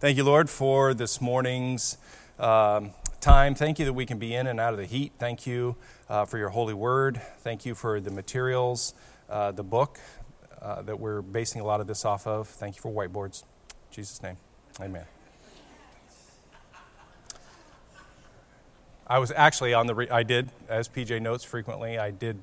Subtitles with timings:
[0.00, 1.98] Thank you, Lord, for this morning's
[2.38, 3.56] um, time.
[3.56, 5.10] Thank you that we can be in and out of the heat.
[5.18, 5.74] Thank you
[6.08, 7.20] uh, for your holy word.
[7.38, 8.94] Thank you for the materials,
[9.28, 9.98] uh, the book
[10.62, 12.46] uh, that we're basing a lot of this off of.
[12.46, 13.42] Thank you for whiteboards.
[13.42, 13.48] In
[13.90, 14.36] Jesus' name,
[14.80, 15.04] amen.
[19.08, 22.40] I was actually on the, re- I did, as PJ notes frequently, I did,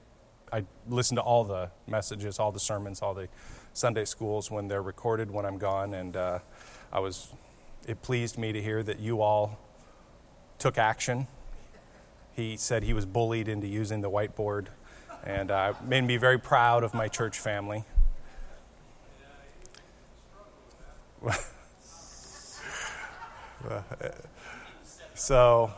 [0.52, 3.30] I listened to all the messages, all the sermons, all the
[3.72, 6.40] Sunday schools when they're recorded when I'm gone, and uh,
[6.92, 7.30] I was
[7.88, 9.58] it pleased me to hear that you all
[10.60, 11.28] took action.
[12.34, 14.68] He said he was bullied into using the whiteboard,
[15.24, 17.86] and uh, made me very proud of my church family.
[25.14, 25.72] so,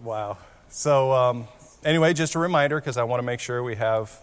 [0.00, 0.38] wow.
[0.68, 1.48] So, um,
[1.84, 4.18] anyway, just a reminder because I want to make sure we have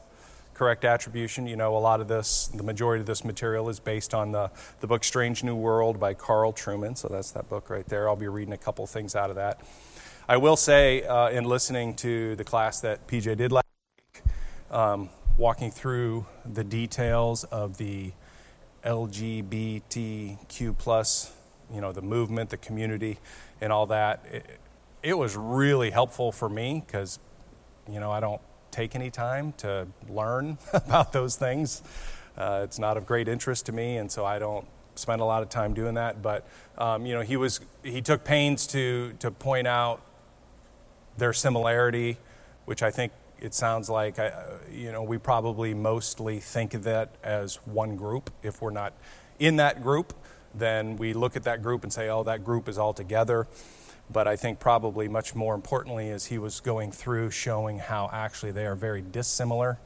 [0.56, 1.46] correct attribution.
[1.46, 4.50] You know, a lot of this, the majority of this material is based on the,
[4.80, 6.98] the book Strange New World by Carl Trueman.
[6.98, 8.10] So that's that book right there.
[8.10, 9.62] I'll be reading a couple things out of that.
[10.28, 13.68] I will say, uh, in listening to the class that PJ did last
[14.16, 14.24] week,
[14.72, 18.12] um, walking through the details of the
[18.84, 21.32] LGBTQ plus,
[21.72, 23.20] you know, the movement, the community,
[23.62, 24.60] and all that, it,
[25.04, 27.20] it was really helpful for me because,
[27.88, 28.42] you know, I don't
[28.76, 31.82] take any time to learn about those things.
[32.38, 35.42] Uh, it's not of great interest to me, and so I don't spend a lot
[35.42, 36.22] of time doing that.
[36.22, 36.46] But
[36.78, 40.02] um, you know, he was he took pains to to point out
[41.18, 42.18] their similarity,
[42.66, 44.34] which I think it sounds like I,
[44.70, 48.30] you know we probably mostly think of that as one group.
[48.44, 48.92] If we're not
[49.40, 50.14] in that group,
[50.54, 53.48] then we look at that group and say, oh, that group is all together.
[54.12, 58.52] But I think probably much more importantly is he was going through showing how actually
[58.52, 59.80] they are very dissimilar.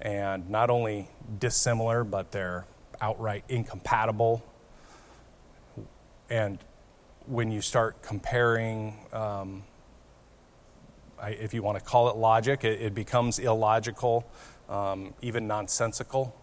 [0.00, 2.66] And not only dissimilar, but they're
[3.00, 4.42] outright incompatible.
[6.30, 6.58] And
[7.26, 9.62] when you start comparing, um,
[11.20, 14.26] I, if you want to call it logic, it, it becomes illogical,
[14.68, 16.34] um, even nonsensical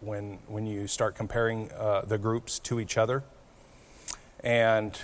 [0.00, 3.22] when, when you start comparing uh, the groups to each other.
[4.40, 4.98] And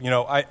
[0.00, 0.44] you know, I,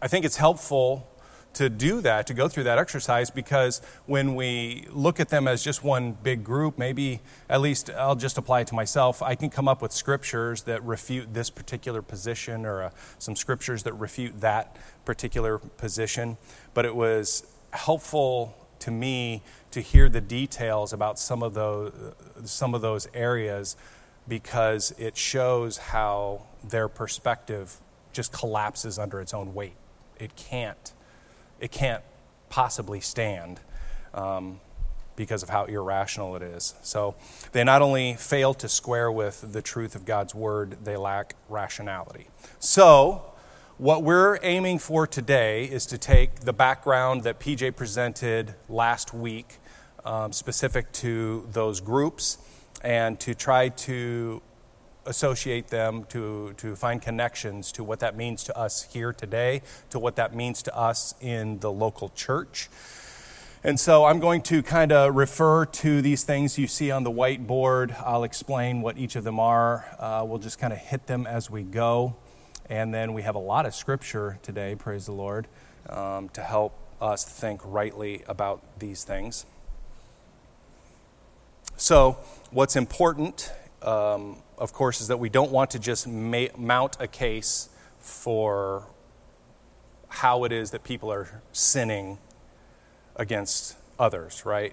[0.00, 1.08] I think it's helpful
[1.54, 5.64] to do that, to go through that exercise, because when we look at them as
[5.64, 9.22] just one big group, maybe at least I'll just apply it to myself.
[9.22, 13.84] I can come up with scriptures that refute this particular position or uh, some scriptures
[13.84, 16.36] that refute that particular position.
[16.74, 21.92] But it was helpful to me to hear the details about some of those,
[22.44, 23.76] some of those areas
[24.28, 27.80] because it shows how their perspective
[28.16, 29.76] just collapses under its own weight.
[30.18, 30.92] It can't,
[31.60, 32.02] it can't
[32.48, 33.60] possibly stand
[34.14, 34.58] um,
[35.16, 36.74] because of how irrational it is.
[36.82, 37.14] So
[37.52, 42.28] they not only fail to square with the truth of God's word, they lack rationality.
[42.58, 43.22] So,
[43.78, 49.58] what we're aiming for today is to take the background that PJ presented last week,
[50.02, 52.38] um, specific to those groups,
[52.80, 54.40] and to try to
[55.06, 59.98] associate them, to, to find connections to what that means to us here today, to
[59.98, 62.68] what that means to us in the local church.
[63.64, 67.10] And so I'm going to kind of refer to these things you see on the
[67.10, 68.00] whiteboard.
[68.00, 69.84] I'll explain what each of them are.
[69.98, 72.14] Uh, we'll just kind of hit them as we go.
[72.70, 75.48] And then we have a lot of scripture today, praise the Lord,
[75.88, 79.46] um, to help us think rightly about these things.
[81.76, 82.16] So,
[82.50, 83.52] what's important
[83.82, 88.86] um, of course, is that we don't want to just ma- mount a case for
[90.08, 92.18] how it is that people are sinning
[93.16, 94.72] against others, right?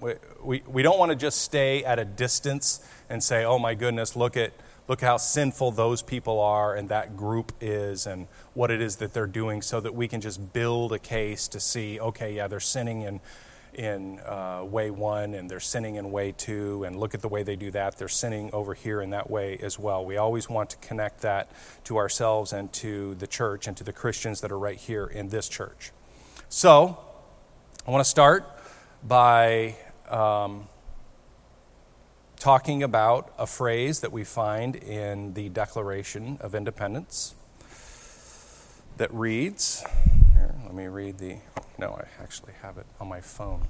[0.00, 3.74] We, we, we don't want to just stay at a distance and say, oh my
[3.74, 4.52] goodness, look at,
[4.86, 9.14] look how sinful those people are and that group is and what it is that
[9.14, 12.60] they're doing so that we can just build a case to see, okay, yeah, they're
[12.60, 13.20] sinning and
[13.78, 17.44] in uh, way one and they're sinning in way two, and look at the way
[17.44, 17.96] they do that.
[17.96, 20.04] They're sinning over here in that way as well.
[20.04, 21.50] We always want to connect that
[21.84, 25.28] to ourselves and to the church and to the Christians that are right here in
[25.28, 25.92] this church.
[26.48, 26.98] So,
[27.86, 28.44] I want to start
[29.02, 29.76] by
[30.08, 30.68] um,
[32.38, 37.34] talking about a phrase that we find in the Declaration of Independence
[38.96, 39.84] that reads,
[40.34, 41.36] here, let me read the
[41.78, 43.66] no, I actually have it on my phone.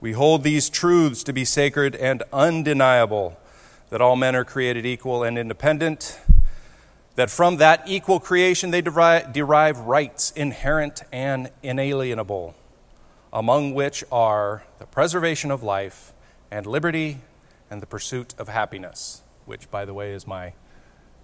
[0.00, 3.38] We hold these truths to be sacred and undeniable
[3.90, 6.18] that all men are created equal and independent,
[7.16, 12.54] that from that equal creation they derive, rights inherent and inalienable,
[13.32, 16.12] among which are the preservation of life
[16.50, 17.20] and liberty
[17.70, 20.52] and the pursuit of happiness, which, by the way, is my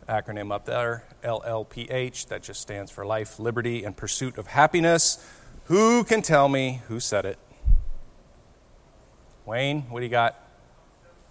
[0.08, 2.28] acronym up there LLPH.
[2.28, 5.24] That just stands for life, liberty, and pursuit of happiness.
[5.64, 7.38] Who can tell me who said it?
[9.44, 10.40] Wayne, what do you got?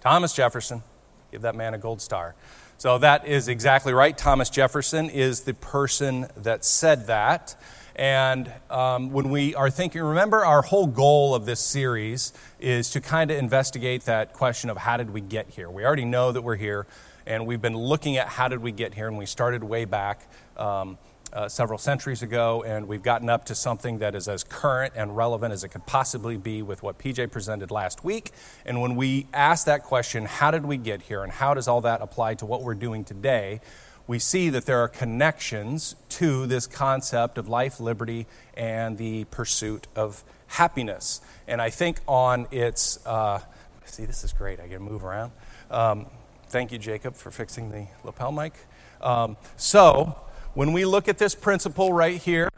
[0.01, 0.83] Thomas Jefferson.
[1.31, 2.35] Give that man a gold star.
[2.77, 4.17] So that is exactly right.
[4.17, 7.55] Thomas Jefferson is the person that said that.
[7.95, 13.01] And um, when we are thinking, remember, our whole goal of this series is to
[13.01, 15.69] kind of investigate that question of how did we get here?
[15.69, 16.87] We already know that we're here,
[17.25, 20.27] and we've been looking at how did we get here, and we started way back.
[20.57, 20.97] Um,
[21.33, 25.17] uh, several centuries ago, and we've gotten up to something that is as current and
[25.17, 28.31] relevant as it could possibly be with what PJ presented last week.
[28.65, 31.81] And when we ask that question, how did we get here, and how does all
[31.81, 33.59] that apply to what we're doing today?
[34.07, 39.87] We see that there are connections to this concept of life, liberty, and the pursuit
[39.95, 41.21] of happiness.
[41.47, 43.39] And I think on its, uh,
[43.85, 44.59] see, this is great.
[44.59, 45.31] I to move around.
[45.71, 46.05] Um,
[46.49, 48.53] thank you, Jacob, for fixing the lapel mic.
[49.01, 50.15] Um, so,
[50.53, 52.49] when we look at this principle right here,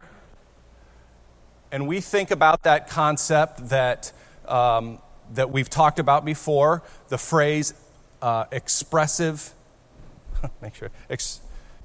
[1.71, 4.11] and we think about that concept that,
[4.47, 4.99] um,
[5.33, 7.73] that we've talked about before, the phrase
[8.21, 9.53] uh, expressive,
[10.61, 11.41] make sure, ex,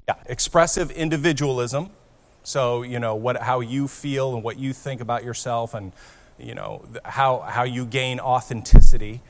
[0.09, 1.91] yeah, expressive individualism.
[2.45, 5.93] So, you know, what, how you feel and what you think about yourself and,
[6.39, 9.21] you know, how, how you gain authenticity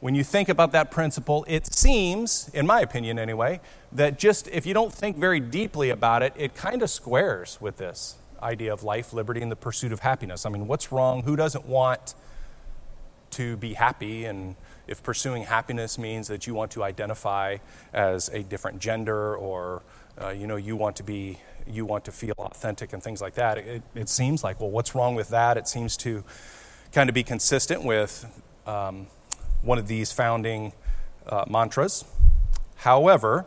[0.00, 3.60] when you think about that principle, it seems, in my opinion anyway,
[3.92, 7.78] that just if you don't think very deeply about it, it kind of squares with
[7.78, 10.46] this idea of life, liberty, and the pursuit of happiness.
[10.46, 11.24] I mean, what's wrong?
[11.24, 12.14] Who doesn't want
[13.30, 14.24] to be happy?
[14.26, 14.54] And
[14.88, 17.58] if pursuing happiness means that you want to identify
[17.92, 19.82] as a different gender or
[20.20, 23.34] uh, you know you want to be you want to feel authentic and things like
[23.34, 26.24] that it, it seems like well what's wrong with that it seems to
[26.92, 28.26] kind of be consistent with
[28.66, 29.06] um,
[29.62, 30.72] one of these founding
[31.26, 32.04] uh, mantras.
[32.76, 33.46] However,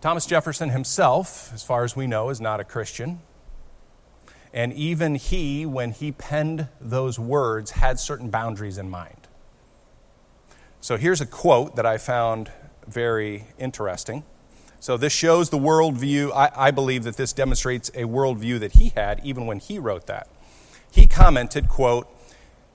[0.00, 3.20] Thomas Jefferson himself, as far as we know, is not a Christian.
[4.52, 9.17] And even he, when he penned those words, had certain boundaries in mind.
[10.80, 12.50] So here's a quote that I found
[12.86, 14.24] very interesting.
[14.80, 16.32] So this shows the worldview.
[16.32, 20.06] I, I believe that this demonstrates a worldview that he had even when he wrote
[20.06, 20.28] that.
[20.90, 22.08] He commented, quote,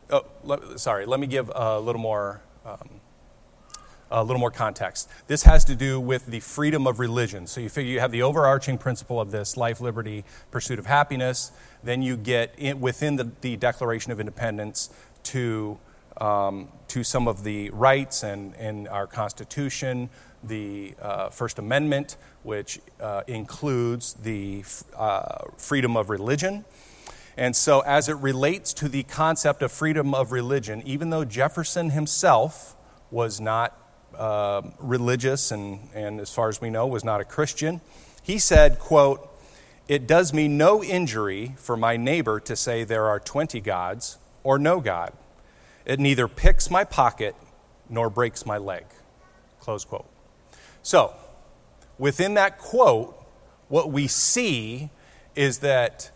[0.10, 2.42] oh, le, sorry, let me give a little more.
[2.66, 3.02] Um,
[4.12, 5.10] a little more context.
[5.26, 7.48] This has to do with the freedom of religion.
[7.48, 11.52] So you figure you have the overarching principle of this life, liberty, pursuit of happiness.
[11.84, 14.92] Then you get in, within the, the, Declaration of Independence
[15.24, 15.80] to,
[16.18, 20.10] um, to some of the rights and, in our Constitution,
[20.44, 24.64] the uh, First Amendment, which uh, includes the
[24.96, 26.66] uh, freedom of religion.
[27.38, 31.90] And so, as it relates to the concept of freedom of religion, even though Jefferson
[31.90, 32.76] himself
[33.10, 33.78] was not
[34.16, 37.82] uh, religious and, and, as far as we know, was not a Christian,
[38.22, 39.28] he said, quote,
[39.88, 44.60] It does me no injury for my neighbor to say there are 20 gods or
[44.60, 45.14] no God.
[45.86, 47.36] It neither picks my pocket
[47.90, 48.86] nor breaks my leg.
[49.60, 50.10] Close quote.
[50.82, 51.14] So,
[51.98, 53.20] within that quote,
[53.70, 54.90] what we see
[55.36, 56.12] is that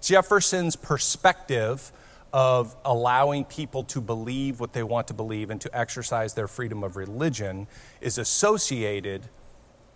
[0.00, 1.92] Jefferson's perspective
[2.32, 6.84] of allowing people to believe what they want to believe and to exercise their freedom
[6.84, 7.66] of religion
[8.00, 9.28] is associated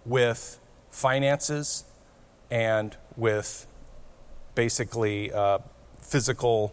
[0.04, 0.58] with
[0.90, 1.84] finances
[2.50, 3.66] and with
[4.54, 5.58] basically uh,
[6.00, 6.72] physical,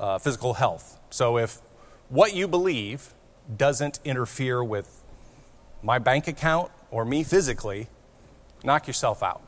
[0.00, 0.98] uh, physical health.
[1.10, 1.58] So if
[2.08, 3.14] what you believe
[3.56, 5.04] doesn't interfere with
[5.82, 7.86] my bank account or me physically,
[8.64, 9.42] knock yourself out.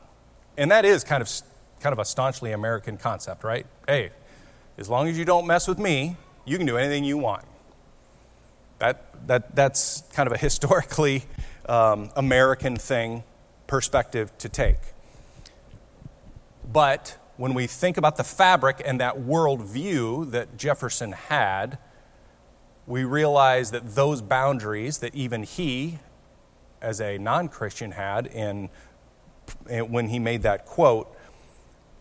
[0.57, 1.29] And that is kind of
[1.81, 3.65] kind of a staunchly American concept, right?
[3.85, 4.11] Hey,
[4.77, 7.43] as long as you don't mess with me, you can do anything you want.
[8.79, 11.23] That, that, that's kind of a historically
[11.67, 13.23] um, American thing,
[13.67, 14.77] perspective to take.
[16.71, 21.77] But when we think about the fabric and that worldview that Jefferson had,
[22.85, 25.99] we realize that those boundaries that even he,
[26.81, 28.69] as a non Christian, had in,
[29.69, 31.15] in, when he made that quote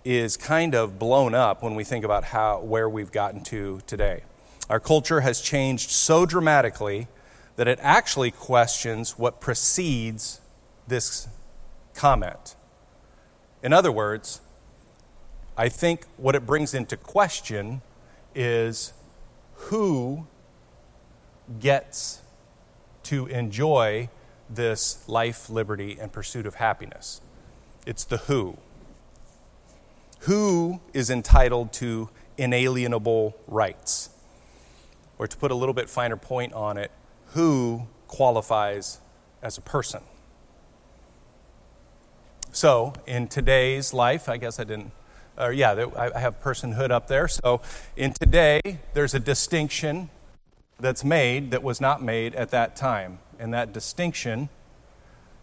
[0.05, 4.25] is kind of blown up when we think about how, where we've gotten to today.
[4.69, 7.07] Our culture has changed so dramatically
[7.57, 10.41] that it actually questions what precedes
[10.89, 11.29] this
[11.95, 12.57] comment.
[13.63, 14.41] In other words,
[15.57, 17.83] I think what it brings into question
[18.35, 18.93] is
[19.55, 20.27] who
[21.61, 22.23] gets
[23.05, 24.09] to enjoy
[24.49, 27.21] this life, liberty, and pursuit of happiness?
[27.87, 28.57] It's the who.
[30.21, 34.11] Who is entitled to inalienable rights?
[35.19, 36.91] Or to put a little bit finer point on it,
[37.29, 39.01] who qualifies
[39.43, 40.03] as a person?
[42.53, 44.93] So, in today's life, I guess I didn't,
[45.39, 47.29] or yeah, I have personhood up there.
[47.29, 47.61] So,
[47.97, 48.61] in today,
[48.95, 50.11] there's a distinction
[50.79, 53.21] that's made that was not made at that time.
[53.39, 54.49] And that distinction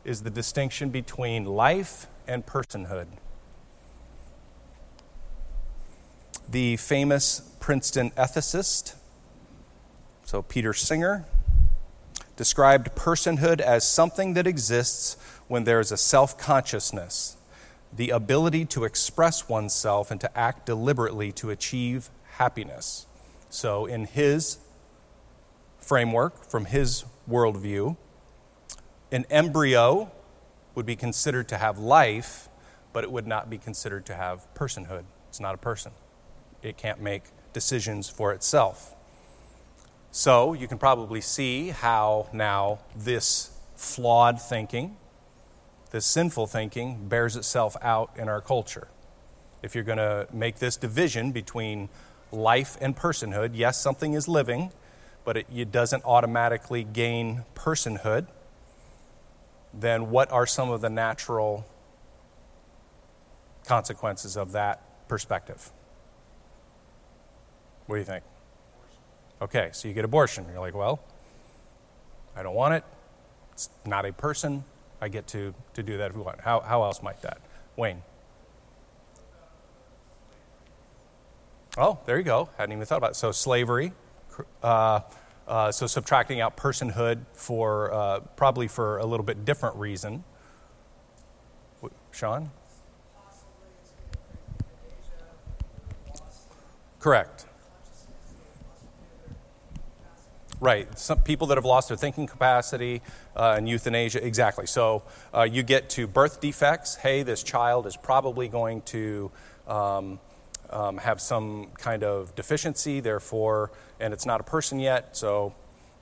[0.04, 3.08] is the distinction between life and personhood.
[6.48, 8.96] The famous Princeton ethicist,
[10.24, 11.26] so Peter Singer,
[12.36, 15.18] described personhood as something that exists
[15.48, 17.36] when there is a self consciousness,
[17.92, 23.08] the ability to express oneself and to act deliberately to achieve happiness.
[23.50, 24.60] So, in his
[25.80, 27.98] framework, from his worldview,
[29.12, 30.12] an embryo
[30.76, 32.48] would be considered to have life,
[32.94, 35.04] but it would not be considered to have personhood.
[35.30, 35.92] It's not a person,
[36.62, 38.96] it can't make decisions for itself.
[40.12, 44.96] So, you can probably see how now this flawed thinking
[45.92, 48.88] this sinful thinking bears itself out in our culture.
[49.62, 51.90] If you're going to make this division between
[52.32, 54.72] life and personhood, yes, something is living,
[55.26, 58.28] but it, it doesn't automatically gain personhood,
[59.74, 61.66] then what are some of the natural
[63.66, 65.72] consequences of that perspective?
[67.86, 68.24] What do you think?
[69.42, 70.46] Okay, so you get abortion.
[70.52, 71.00] You're like, well,
[72.36, 72.84] I don't want it.
[73.54, 74.64] It's not a person.
[75.02, 76.42] I get to, to do that if we want.
[76.42, 77.40] How, how else might that?
[77.76, 78.02] Wayne.
[81.78, 82.50] Oh, there you go.
[82.58, 83.16] Hadn't even thought about it.
[83.16, 83.94] So, slavery.
[84.62, 85.02] Uh,
[85.48, 90.24] uh, so, subtracting out personhood for uh, probably for a little bit different reason.
[92.12, 92.52] Sean?
[97.00, 97.46] Correct.
[100.62, 101.00] Right.
[101.00, 103.02] Some people that have lost their thinking capacity
[103.34, 104.66] uh, and euthanasia, exactly.
[104.68, 106.96] So uh, you get to birth defects.
[106.96, 109.32] Hey, this child is probably going to
[109.68, 110.20] um,
[110.70, 115.16] um, have some kind of deficiency, therefore, and it's not a person yet.
[115.16, 115.56] So,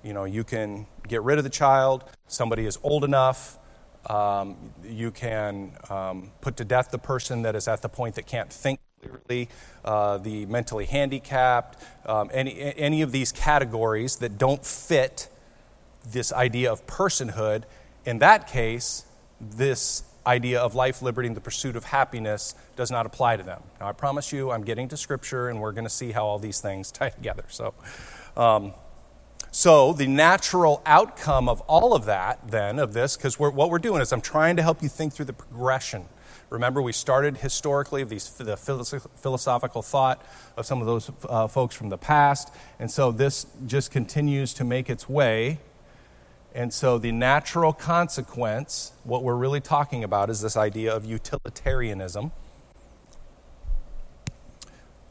[0.03, 2.03] you know, you can get rid of the child.
[2.27, 3.59] Somebody is old enough.
[4.09, 8.25] Um, you can um, put to death the person that is at the point that
[8.25, 9.49] can't think clearly,
[9.85, 15.29] uh, the mentally handicapped, um, any, any of these categories that don't fit
[16.11, 17.63] this idea of personhood,
[18.05, 19.05] in that case,
[19.39, 23.61] this idea of life, liberty, and the pursuit of happiness does not apply to them.
[23.79, 26.39] Now, I promise you, I'm getting to Scripture, and we're going to see how all
[26.39, 27.45] these things tie together.
[27.49, 27.73] So,
[28.35, 28.73] um,
[29.51, 34.01] so the natural outcome of all of that, then, of this, because what we're doing
[34.01, 36.05] is I'm trying to help you think through the progression
[36.49, 40.23] Remember, we started historically these, the philosophical thought
[40.55, 44.63] of some of those uh, folks from the past, and so this just continues to
[44.63, 45.59] make its way.
[46.55, 52.31] And so, the natural consequence, what we're really talking about, is this idea of utilitarianism.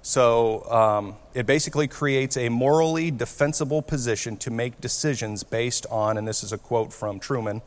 [0.01, 6.27] So, um, it basically creates a morally defensible position to make decisions based on, and
[6.27, 7.61] this is a quote from Trueman,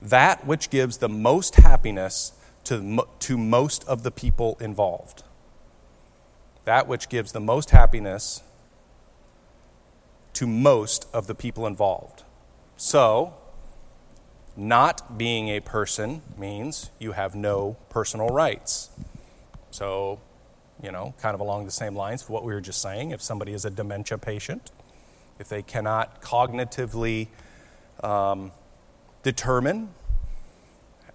[0.00, 2.32] that which gives the most happiness
[2.64, 5.22] to, to most of the people involved.
[6.64, 8.42] That which gives the most happiness
[10.34, 12.22] to most of the people involved.
[12.76, 13.34] So,
[14.56, 18.90] not being a person means you have no personal rights.
[19.70, 20.20] So,
[20.82, 23.22] you know, kind of along the same lines of what we were just saying, if
[23.22, 24.70] somebody is a dementia patient,
[25.38, 27.28] if they cannot cognitively
[28.02, 28.52] um,
[29.22, 29.90] determine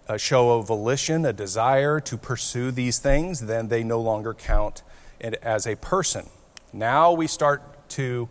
[0.08, 4.84] a show of volition, a desire to pursue these things, then they no longer count
[5.42, 6.30] as a person.
[6.72, 8.30] Now we start to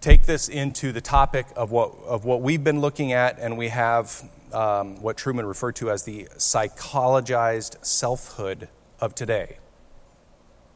[0.00, 3.68] take this into the topic of what, of what we've been looking at, and we
[3.68, 8.68] have um, what Trueman referred to as the psychologized selfhood
[9.00, 9.58] of today.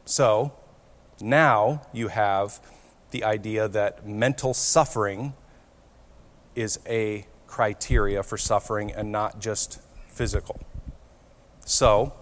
[0.05, 0.53] So
[1.21, 2.59] now you have
[3.11, 5.33] the idea that mental suffering
[6.55, 9.79] is a criteria for suffering and not just
[10.17, 10.59] physical.
[11.65, 12.13] So,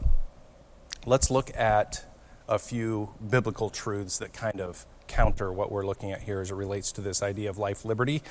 [1.05, 2.03] let's look at
[2.47, 6.55] a few biblical truths that kind of counter what we're looking at here as it
[6.55, 8.21] relates to this idea of life, liberty,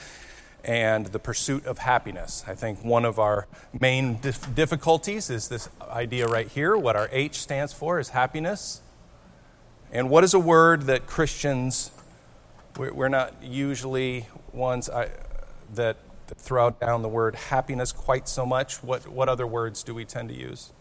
[0.64, 2.44] and the pursuit of happiness.
[2.46, 3.46] I think one of our
[3.78, 6.76] main dif- difficulties is this idea right here.
[6.76, 8.82] What our H stands for is happiness.
[9.90, 11.90] And what is a word that Christians,
[12.76, 15.08] we're not usually ones I,
[16.28, 18.82] throw down the word happiness quite so much.
[18.82, 20.72] What, what other words do we tend to use?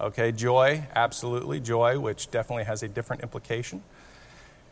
[0.00, 3.82] Okay, joy, absolutely, joy, which definitely has a different implication.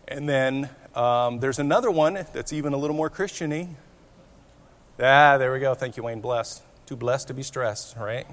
[0.09, 3.69] And then um, there's another one that's even a little more Christiany.
[5.01, 5.75] Ah, there we go.
[5.75, 6.21] Thank you, Wayne.
[6.21, 6.63] Blessed.
[6.87, 8.27] Too blessed to be stressed, right?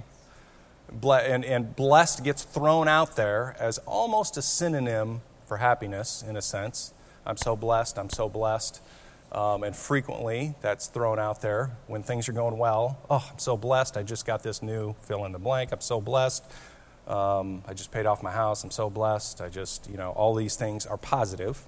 [1.04, 6.42] and, and blessed gets thrown out there as almost a synonym for happiness, in a
[6.42, 6.94] sense.
[7.25, 8.82] I'm so blessed, I'm so blessed.
[9.31, 12.98] Um, and frequently that's thrown out there when things are going well.
[13.09, 13.95] Oh, I'm so blessed.
[13.95, 15.71] I just got this new fill in the blank.
[15.71, 16.43] I'm so blessed.
[17.07, 18.63] Um, I just paid off my house.
[18.63, 19.41] I'm so blessed.
[19.41, 21.63] I just, you know, all these things are positive.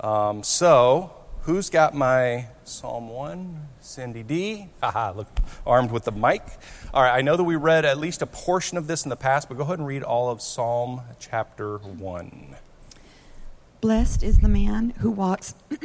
[0.00, 3.68] Um, so, who's got my Psalm 1?
[3.80, 4.68] Cindy D.
[4.82, 5.28] Haha, look,
[5.66, 6.42] armed with the mic.
[6.92, 9.16] All right, I know that we read at least a portion of this in the
[9.16, 12.56] past, but go ahead and read all of Psalm chapter 1.
[13.80, 15.54] Blessed is the man who walks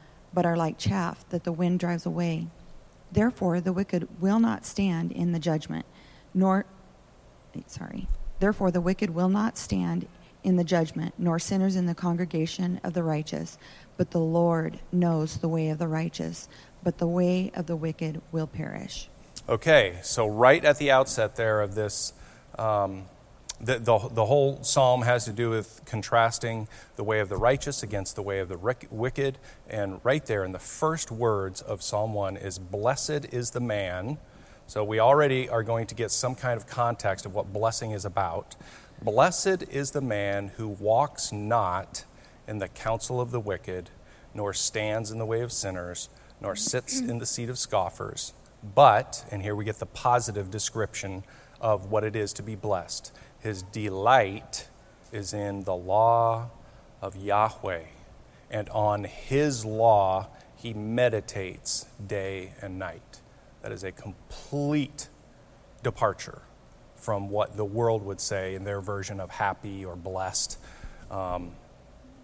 [0.33, 2.47] but are like chaff that the wind drives away.
[3.11, 5.85] Therefore, the wicked will not stand in the judgment,
[6.33, 6.65] nor,
[7.67, 8.07] sorry,
[8.39, 10.07] therefore, the wicked will not stand
[10.43, 13.57] in the judgment, nor sinners in the congregation of the righteous.
[13.97, 16.47] But the Lord knows the way of the righteous,
[16.83, 19.09] but the way of the wicked will perish.
[19.47, 22.13] Okay, so right at the outset there of this
[22.57, 23.05] um,
[23.63, 27.83] the, the, the, whole psalm has to do with contrasting the way of the righteous
[27.83, 28.57] against the way of the
[28.89, 29.37] wicked.
[29.69, 34.17] And right there in the first words of Psalm 1 is, Blessed is the man.
[34.65, 38.03] So we already are going to get some kind of context of what blessing is
[38.03, 38.55] about.
[39.01, 42.05] Blessed is the man who walks not
[42.47, 43.89] in the counsel of the wicked,
[44.33, 48.33] nor stands in the way of sinners, nor sits in the seat of scoffers.
[48.75, 51.23] But, and here we get the positive description
[51.59, 54.67] of what it is to be blessed his delight
[55.11, 56.49] is in the law
[57.01, 57.83] of Yahweh,
[58.49, 63.21] and on his law he meditates day and night.
[63.61, 65.09] That is a complete
[65.83, 66.41] departure
[66.95, 70.57] from what the world would say in their version of happy or blessed.
[71.09, 71.51] Um,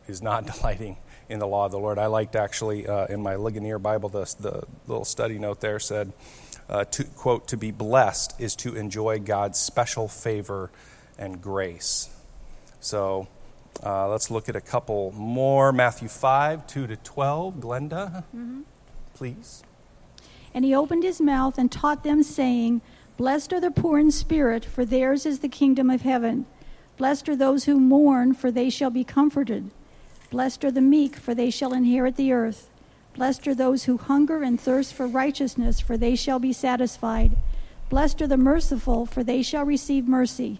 [0.08, 0.98] is not delighting
[1.30, 2.00] in the law of the Lord.
[2.00, 6.14] I liked actually uh, in my Ligonier Bible, the, the little study note there said,
[6.70, 10.72] uh, to, quote, to be blessed is to enjoy God's special favor
[11.18, 12.10] and grace.
[12.80, 13.28] So
[13.84, 15.72] uh, let's look at a couple more.
[15.72, 17.56] Matthew 5, 2 to 12.
[17.56, 18.62] Glenda, mm-hmm.
[19.14, 19.64] please.
[20.54, 22.82] And he opened his mouth and taught them, saying,
[23.18, 26.46] Blessed are the poor in spirit, for theirs is the kingdom of heaven.
[26.98, 29.70] Blessed are those who mourn, for they shall be comforted.
[30.30, 32.70] Blessed are the meek, for they shall inherit the earth.
[33.16, 37.36] Blessed are those who hunger and thirst for righteousness, for they shall be satisfied.
[37.90, 40.60] Blessed are the merciful, for they shall receive mercy.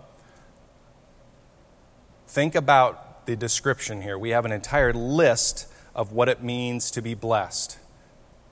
[2.31, 4.17] Think about the description here.
[4.17, 7.77] We have an entire list of what it means to be blessed.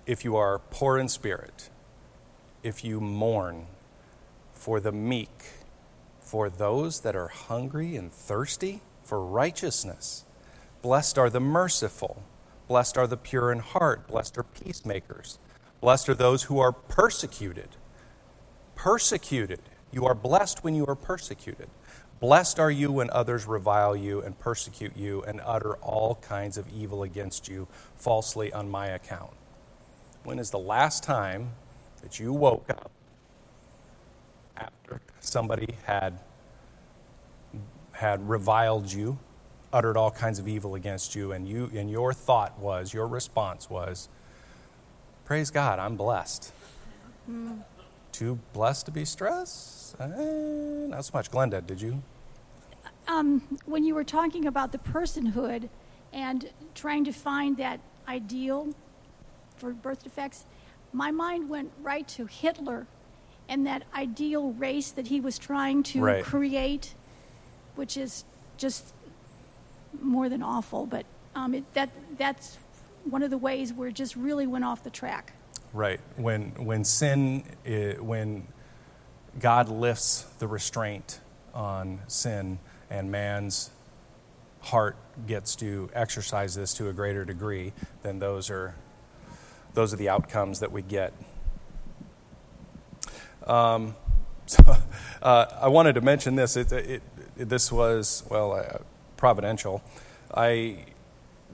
[0.06, 1.70] If you are poor in spirit,
[2.62, 3.68] if you mourn,
[4.54, 5.46] for the meek,
[6.20, 10.26] for those that are hungry and thirsty for righteousness.
[10.82, 12.22] Blessed are the merciful.
[12.68, 14.10] Blessed are the pure in heart.
[14.10, 15.40] Blessed are peacemakers.
[15.80, 17.70] Blessed are those who are persecuted.
[18.76, 19.62] Persecuted.
[19.94, 21.70] You are blessed when you are persecuted.
[22.20, 26.68] Blessed are you when others revile you and persecute you and utter all kinds of
[26.70, 29.32] evil against you falsely on my account.
[30.26, 31.52] When is the last time
[32.02, 32.92] that you woke up
[34.58, 36.20] after somebody had,
[37.94, 39.18] had reviled you,
[39.72, 43.70] uttered all kinds of evil against you, and, you, and your thought was, your response
[43.70, 44.10] was,
[45.24, 46.52] Praise God, I'm blessed.
[47.30, 47.64] Mm.
[48.12, 49.79] Too blessed to be stressed?
[50.00, 50.08] Uh,
[50.88, 51.32] not so much.
[51.32, 52.02] Glenda, did you?
[53.08, 55.70] Um, when you were talking about the personhood
[56.14, 58.74] and trying to find that ideal
[59.56, 60.46] for birth defects,
[60.94, 62.88] my mind went right to Hitler
[63.48, 66.24] and that ideal race that he was trying to Right.
[66.24, 66.94] create,
[67.76, 68.26] which is
[68.58, 68.94] just
[70.02, 70.86] more than awful.
[70.86, 72.58] But um, it, that that's
[73.06, 75.34] one of the ways where it just really went off the track.
[75.74, 76.00] Right.
[76.16, 78.48] When, when sin, i when
[79.40, 81.20] God lifts the restraint
[81.54, 83.72] on sin and man's
[84.62, 84.98] heart
[85.28, 87.72] gets to exercise this to a greater degree,
[88.04, 88.76] then those are,
[89.74, 91.14] those are the outcomes that we get.
[93.48, 93.96] Um,
[94.46, 94.64] so,
[95.22, 96.58] uh, I wanted to mention this.
[96.58, 97.04] It, it,
[97.38, 98.80] it, this was, well, uh,
[99.16, 99.84] providential.
[100.34, 100.86] I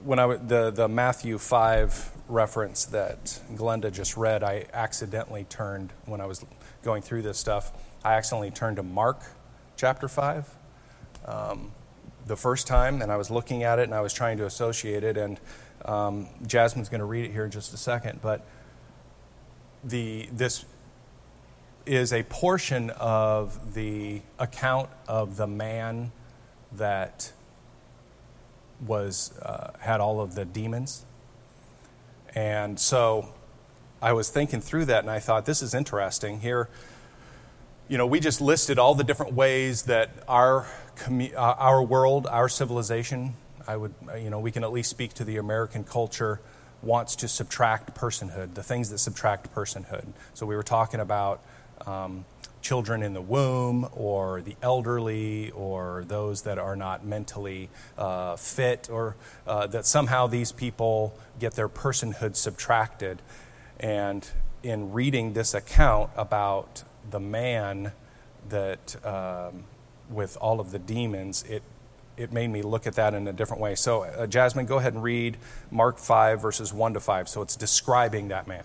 [0.04, 6.20] when I, the the Matthew five reference that Glenda just read, I accidentally turned when
[6.20, 6.44] I was
[6.82, 7.72] going through this stuff.
[8.04, 9.20] I accidentally turned to Mark
[9.76, 10.48] chapter five
[11.24, 11.72] um,
[12.26, 15.04] the first time, and I was looking at it and I was trying to associate
[15.04, 15.16] it.
[15.16, 15.40] And
[15.84, 18.46] um, Jasmine's going to read it here in just a second, but
[19.84, 20.64] the this
[21.84, 26.10] is a portion of the account of the man
[26.72, 27.32] that
[28.84, 31.06] was uh, had all of the demons
[32.36, 33.32] and so
[34.00, 36.68] i was thinking through that and i thought this is interesting here
[37.88, 40.66] you know we just listed all the different ways that our
[41.08, 43.34] uh, our world our civilization
[43.66, 46.40] i would uh, you know we can at least speak to the american culture
[46.82, 51.42] wants to subtract personhood the things that subtract personhood so we were talking about
[51.86, 52.24] um,
[52.66, 58.88] children in the womb or the elderly or those that are not mentally uh, fit
[58.90, 59.14] or
[59.46, 63.22] uh, that somehow these people get their personhood subtracted.
[63.80, 64.28] And
[64.62, 67.92] in reading this account about the man
[68.48, 69.64] that um,
[70.10, 71.62] with all of the demons, it
[72.16, 73.74] it made me look at that in a different way.
[73.74, 75.36] So, uh, Jasmine, go ahead and read
[75.70, 77.28] Mark 5, verses 1 to 5.
[77.28, 78.64] So, it's describing that man.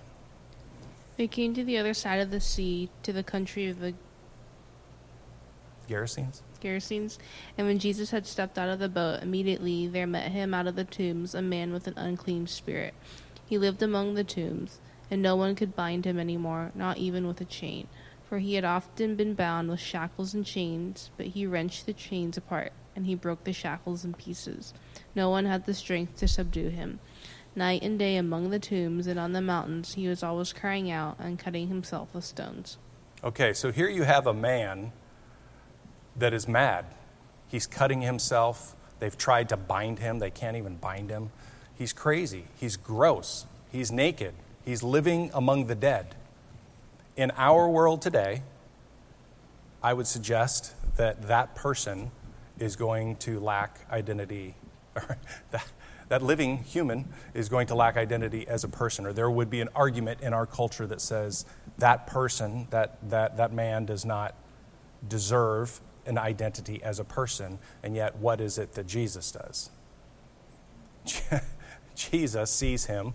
[1.17, 3.93] They came to the other side of the sea, to the country of the
[5.89, 6.41] Gerasenes?
[6.62, 7.17] Gerasenes.
[7.58, 10.76] And when Jesus had stepped out of the boat, immediately there met him out of
[10.76, 12.93] the tombs a man with an unclean spirit.
[13.45, 14.80] He lived among the tombs,
[15.12, 17.88] and no one could bind him any more, not even with a chain.
[18.28, 22.38] For he had often been bound with shackles and chains, but he wrenched the chains
[22.38, 24.74] apart, and he broke the shackles in pieces.
[25.13, 27.02] No one had the strength to subdue him.
[27.54, 31.17] Night and day among the tombs and on the mountains, he was always crying out
[31.19, 32.78] and cutting himself with stones.
[33.21, 34.93] Okay, so here you have a man
[36.15, 36.86] that is mad.
[37.50, 38.78] He's cutting himself.
[39.00, 41.32] They've tried to bind him, they can't even bind him.
[41.76, 42.45] He's crazy.
[42.56, 43.45] He's gross.
[43.71, 44.36] He's naked.
[44.65, 46.15] He's living among the dead.
[47.17, 48.43] In our world today,
[49.84, 52.12] I would suggest that that person
[52.60, 54.56] is going to lack identity,
[54.95, 55.17] or
[55.50, 55.65] that,
[56.10, 59.62] that living human is going to lack identity as a person, or there would be
[59.62, 61.45] an argument in our culture that says
[61.80, 64.36] that person, that, that, that man does not
[65.08, 69.71] deserve an identity as a person, and yet what is it that Jesus does?
[71.95, 73.13] Jesus sees him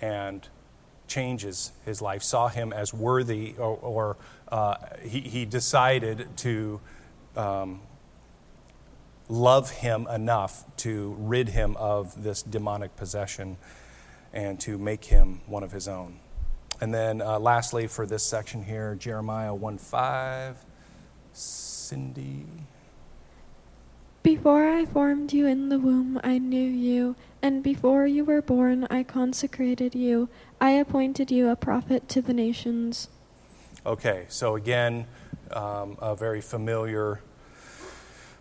[0.00, 0.48] and
[1.06, 4.16] changes his life, saw him as worthy, or, or
[4.48, 6.80] uh, he, he decided to
[7.36, 7.80] um,
[9.28, 13.56] love him enough to rid him of this demonic possession
[14.32, 16.18] and to make him one of his own.
[16.80, 20.66] And then, uh, lastly, for this section here, Jeremiah 1 5.
[21.32, 22.46] Cindy.
[24.22, 28.88] Before I formed you in the womb, I knew you, and before you were born,
[28.90, 30.28] I consecrated you.
[30.60, 33.08] I appointed you a prophet to the nations.
[33.84, 35.06] Okay, so again,
[35.52, 37.20] um, a very familiar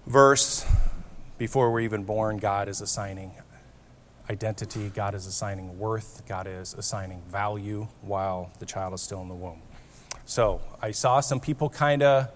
[0.08, 0.65] verse.
[1.38, 3.34] Before we're even born, God is assigning
[4.30, 9.28] identity, God is assigning worth, God is assigning value while the child is still in
[9.28, 9.62] the womb.
[10.25, 12.32] So I saw some people kind of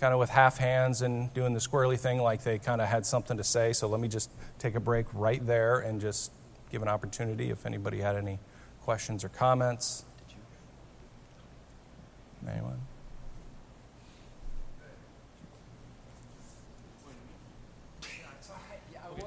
[0.00, 3.04] kind of with half hands and doing the squirrely thing like they kind of had
[3.06, 3.72] something to say.
[3.72, 6.32] So let me just take a break right there and just
[6.70, 8.38] give an opportunity if anybody had any
[8.84, 10.04] questions or comments.
[12.46, 12.80] Anyone?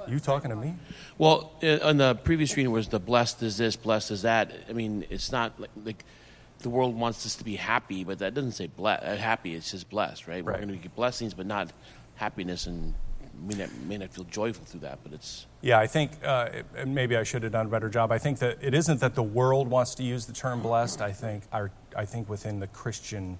[0.07, 0.75] You talking to me?
[1.17, 4.53] Well, uh, on the previous reading was the blessed is this, blessed is that.
[4.69, 6.05] I mean, it's not like, like
[6.59, 9.55] the world wants us to be happy, but that doesn't say ble- uh, happy.
[9.55, 10.45] It says blessed, right?
[10.45, 11.71] We're going to get blessings, but not
[12.15, 12.93] happiness, and
[13.41, 14.99] may not, may not feel joyful through that.
[15.03, 18.11] But it's Yeah, I think uh, and maybe I should have done a better job.
[18.11, 21.01] I think that it isn't that the world wants to use the term blessed.
[21.01, 23.37] I think our, I think within the Christian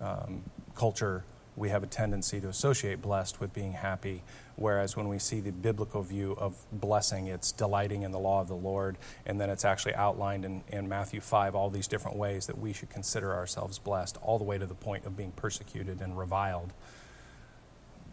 [0.00, 0.42] um,
[0.74, 1.24] culture,
[1.58, 4.22] we have a tendency to associate blessed with being happy,
[4.56, 8.48] whereas when we see the biblical view of blessing, it's delighting in the law of
[8.48, 8.96] the Lord,
[9.26, 12.72] and then it's actually outlined in, in Matthew 5 all these different ways that we
[12.72, 16.72] should consider ourselves blessed, all the way to the point of being persecuted and reviled.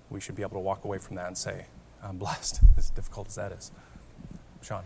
[0.10, 1.66] We should be able to walk away from that and say,
[2.04, 3.72] I'm blessed, as difficult as that is.
[4.62, 4.84] Sean.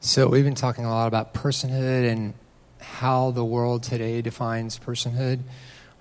[0.00, 2.34] So, we've been talking a lot about personhood and
[2.80, 5.40] how the world today defines personhood.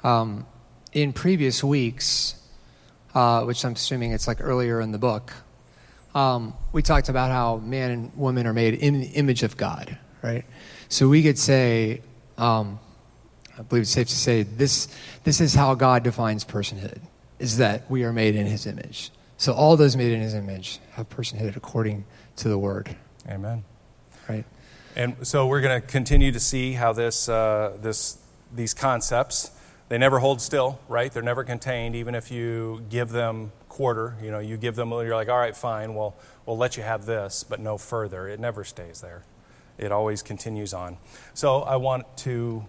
[0.03, 0.47] Um,
[0.91, 2.35] in previous weeks,
[3.13, 5.33] uh, which I'm assuming it's like earlier in the book,
[6.13, 9.97] um, we talked about how man and woman are made in the image of God,
[10.21, 10.45] right?
[10.89, 12.01] So we could say,
[12.37, 12.79] um,
[13.57, 14.87] I believe it's safe to say, this,
[15.23, 16.99] this is how God defines personhood,
[17.41, 19.11] is that we are made in his image.
[19.37, 22.05] So all those made in his image have personhood according
[22.37, 22.95] to the word.
[23.27, 23.63] Amen.
[24.29, 24.45] Right?
[24.95, 28.17] And so we're going to continue to see how this, uh, this,
[28.53, 29.51] these concepts
[29.91, 31.11] they never hold still, right?
[31.11, 34.15] They're never contained, even if you give them quarter.
[34.23, 37.05] You know, you give them, you're like, all right, fine, well, we'll let you have
[37.05, 38.25] this, but no further.
[38.29, 39.23] It never stays there.
[39.77, 40.97] It always continues on.
[41.33, 42.65] So I want to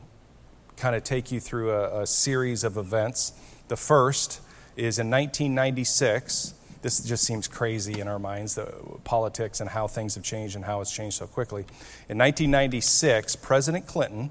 [0.76, 3.34] kind of take you through a, a series of events.
[3.68, 4.40] The first
[4.76, 6.54] is in 1996.
[6.82, 8.72] This just seems crazy in our minds, the
[9.04, 11.62] politics and how things have changed and how it's changed so quickly.
[12.08, 14.30] In 1996, President Clinton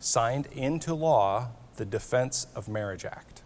[0.00, 3.42] signed into law the Defense of Marriage Act.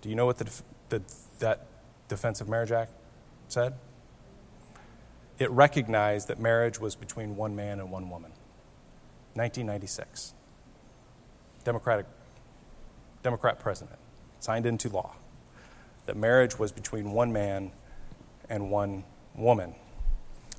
[0.00, 0.50] Do you know what the,
[0.88, 1.02] the,
[1.38, 1.66] that
[2.08, 2.90] Defense of Marriage Act
[3.48, 3.74] said?
[5.38, 8.32] It recognized that marriage was between one man and one woman.
[9.34, 10.34] 1996.
[11.64, 12.06] Democratic
[13.22, 13.98] Democrat president
[14.40, 15.14] signed into law
[16.06, 17.70] that marriage was between one man
[18.48, 19.04] and one
[19.34, 19.74] woman.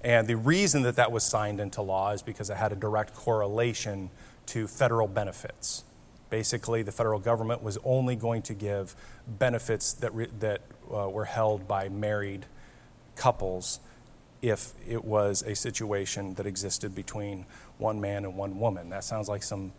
[0.04, 3.14] And the reason that that was signed into law is because it had a direct
[3.14, 4.10] correlation
[4.48, 5.84] to federal benefits.
[6.30, 8.96] Basically, the federal government was only going to give
[9.28, 10.62] benefits that, re- that
[10.94, 12.46] uh, were held by married
[13.16, 13.80] couples
[14.42, 17.46] if it was a situation that existed between
[17.78, 18.90] one man and one woman.
[18.90, 19.72] That sounds like some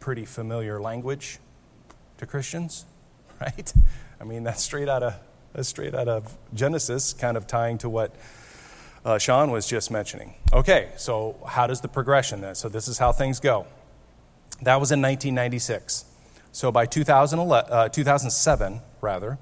[0.00, 1.38] pretty familiar language
[2.18, 2.84] to Christians,
[3.40, 3.72] right?
[4.20, 5.14] I mean, that's straight out of,
[5.52, 8.14] that's straight out of Genesis, kind of tying to what
[9.04, 10.34] uh, Sean was just mentioning.
[10.52, 12.54] Okay, so how does the progression then?
[12.54, 13.66] So this is how things go.
[14.62, 16.04] That was in 1996.
[16.52, 19.38] So by uh, 2007, rather,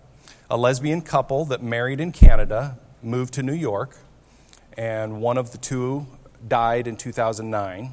[0.50, 3.96] a lesbian couple that married in Canada moved to New York,
[4.76, 6.06] and one of the two
[6.46, 7.90] died in 2009,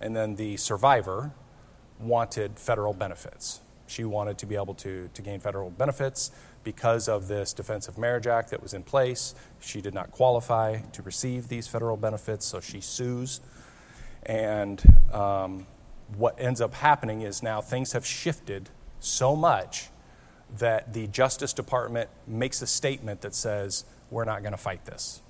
[0.00, 1.32] and then the survivor
[2.00, 3.60] wanted federal benefits.
[3.86, 6.30] She wanted to be able to, to gain federal benefits
[6.62, 9.34] because of this Defense of Marriage Act that was in place.
[9.60, 13.40] She did not qualify to receive these federal benefits, so she sues.
[14.24, 15.66] And um,
[16.16, 18.70] what ends up happening is now things have shifted
[19.00, 19.88] so much
[20.58, 25.20] that the Justice Department makes a statement that says, we're not going to fight this.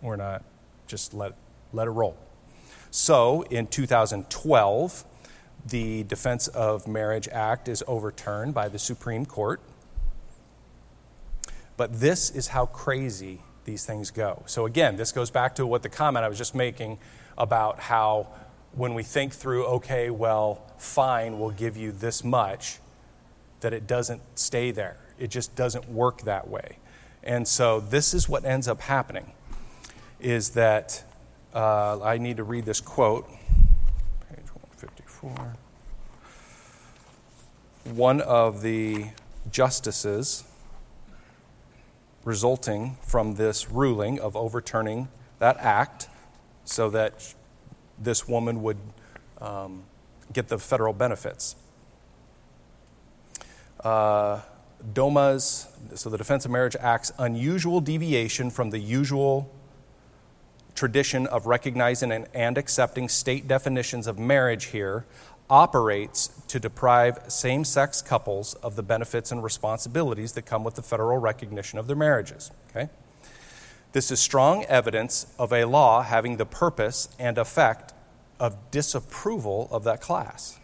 [0.00, 0.42] We're not,
[0.86, 1.34] just let,
[1.72, 2.16] let it roll.
[2.90, 5.04] So in 2012,
[5.66, 9.60] the Defense of Marriage Act is overturned by the Supreme Court.
[11.76, 14.42] But this is how crazy these things go.
[14.46, 16.98] So, again, this goes back to what the comment I was just making
[17.36, 18.28] about how
[18.72, 22.78] when we think through, okay, well, fine, we'll give you this much,
[23.60, 24.96] that it doesn't stay there.
[25.18, 26.78] It just doesn't work that way.
[27.22, 29.32] And so this is what ends up happening
[30.20, 31.04] is that
[31.54, 33.28] uh, I need to read this quote,
[35.22, 35.56] 154.
[37.94, 39.06] One of the
[39.50, 40.44] justices
[42.24, 46.08] resulting from this ruling of overturning that act
[46.64, 47.34] so that
[47.98, 48.76] this woman would
[49.40, 49.84] um,
[50.32, 51.56] get the federal benefits.
[53.82, 54.40] Uh,
[54.92, 59.50] DOMA's, so the Defense of Marriage Act's unusual deviation from the usual
[60.78, 65.04] tradition of recognizing and, and accepting state definitions of marriage here
[65.50, 70.82] operates to deprive same sex couples of the benefits and responsibilities that come with the
[70.82, 72.52] federal recognition of their marriages.
[72.70, 72.88] Okay?
[73.92, 77.92] This is strong evidence of a law having the purpose and effect
[78.38, 80.60] of disapproval of that class.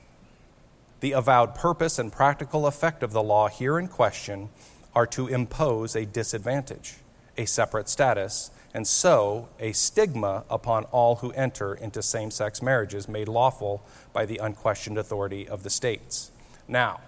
[1.00, 4.50] The avowed purpose and practical effect of the law here in question
[4.94, 6.94] are to impose a disadvantage,
[7.36, 13.08] a separate status, and so a stigma upon all who enter into same sex marriages
[13.08, 13.82] made lawful
[14.12, 16.32] by the unquestioned authority of the states.
[16.66, 17.00] Now,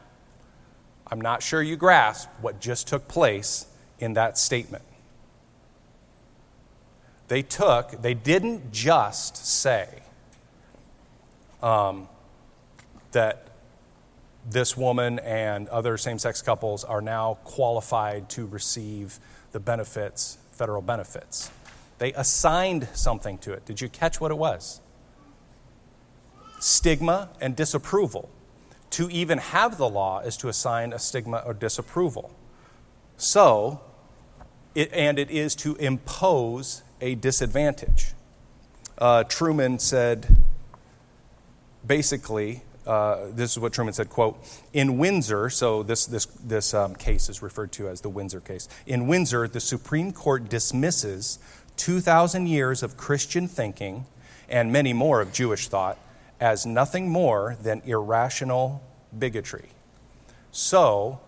[1.09, 3.67] I'm not sure you grasp what just took place
[3.99, 4.85] in that statement.
[7.29, 9.89] They took, they didn't just say
[11.63, 12.09] um,
[13.11, 13.49] that
[14.49, 19.19] this woman and other same sex couples are now qualified to receive
[19.51, 21.51] the benefits, federal benefits.
[21.99, 23.65] They assigned something to it.
[23.65, 24.81] Did you catch what it was?
[26.59, 28.29] Stigma and disapproval.
[28.91, 32.31] To even have the law is to assign a stigma or disapproval.
[33.17, 33.81] So,
[34.75, 38.13] it, and it is to impose a disadvantage.
[38.99, 40.37] Uh, Trueman said,
[41.87, 44.39] basically, uh, this is what Trueman said, quote,
[44.73, 48.69] in Windsor, so this, this, this um, case is referred to as the Windsor case.
[48.87, 51.39] In Windsor, the Supreme Court dismisses
[51.77, 54.07] 2,000 years of Christian thinking
[54.49, 55.99] and many more of Jewish thought
[56.41, 58.83] as nothing more than irrational
[59.19, 59.69] bigotry.
[60.53, 61.21] So,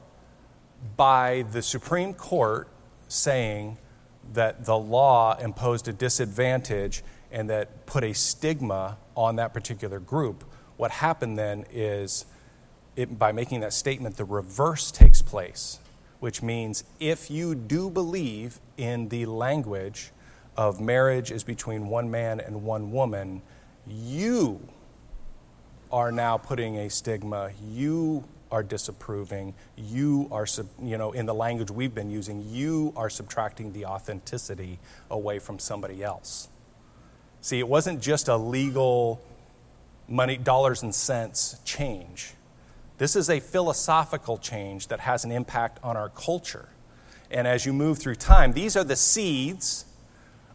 [0.96, 2.68] by the Supreme Court
[3.08, 3.78] saying
[4.32, 10.44] that the law imposed a disadvantage and that put a stigma on that particular group,
[10.78, 12.24] what happened then is
[12.96, 15.78] it, by making that statement, the reverse takes place,
[16.20, 20.10] which means if you do believe in the language
[20.56, 23.42] of marriage is between one man and one woman,
[23.86, 24.60] you
[25.92, 27.50] are now putting a stigma.
[27.70, 29.54] You are disapproving.
[29.76, 30.46] You are,
[30.82, 34.78] you know, in the language we've been using, you are subtracting the authenticity
[35.10, 36.48] away from somebody else.
[37.40, 39.20] See, it wasn't just a legal
[40.08, 42.34] money, dollars and cents change.
[42.98, 46.68] This is a philosophical change that has an impact on our culture.
[47.30, 49.84] And as you move through time, these are the seeds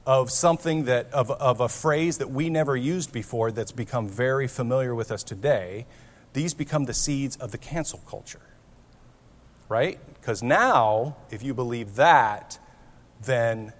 [0.05, 4.47] of something that, of, of a phrase that we never used before that's become very
[4.47, 5.85] familiar with us today.
[6.33, 8.41] These become the seeds of the cancel culture.
[9.69, 9.99] Right?
[10.19, 12.59] Because now, if you believe that,
[13.23, 13.71] then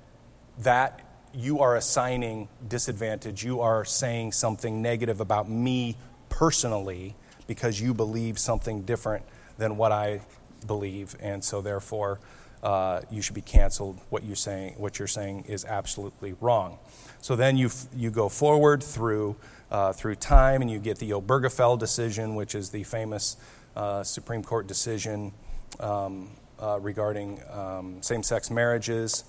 [0.60, 1.03] that
[1.34, 3.44] you are assigning disadvantage.
[3.44, 5.98] You are saying something negative about me
[6.30, 7.16] personally
[7.48, 9.26] because you believe something different
[9.58, 10.22] than what I
[10.68, 12.20] believe, and so therefore
[12.62, 14.00] uh, you should be canceled.
[14.10, 16.78] What you're saying, what you're saying, is absolutely wrong.
[17.22, 19.36] So then you you go forward through
[19.72, 23.38] uh, through time, and you get the Obergefell decision, which is the famous
[23.76, 25.34] uh, Supreme Court decision
[25.80, 29.24] um, uh, regarding um, same-sex marriages.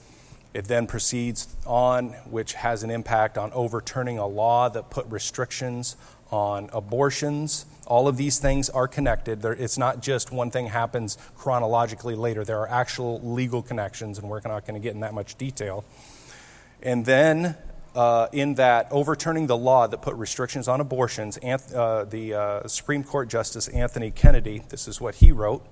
[0.54, 5.96] It then proceeds on, which has an impact on overturning a law that put restrictions
[6.30, 7.66] on abortions.
[7.86, 9.44] All of these things are connected.
[9.44, 14.40] It's not just one thing happens chronologically later, there are actual legal connections, and we're
[14.44, 15.84] not going to get in that much detail.
[16.82, 17.56] And then,
[17.96, 23.02] uh, in that overturning the law that put restrictions on abortions, uh, the uh, Supreme
[23.02, 25.66] Court Justice Anthony Kennedy, this is what he wrote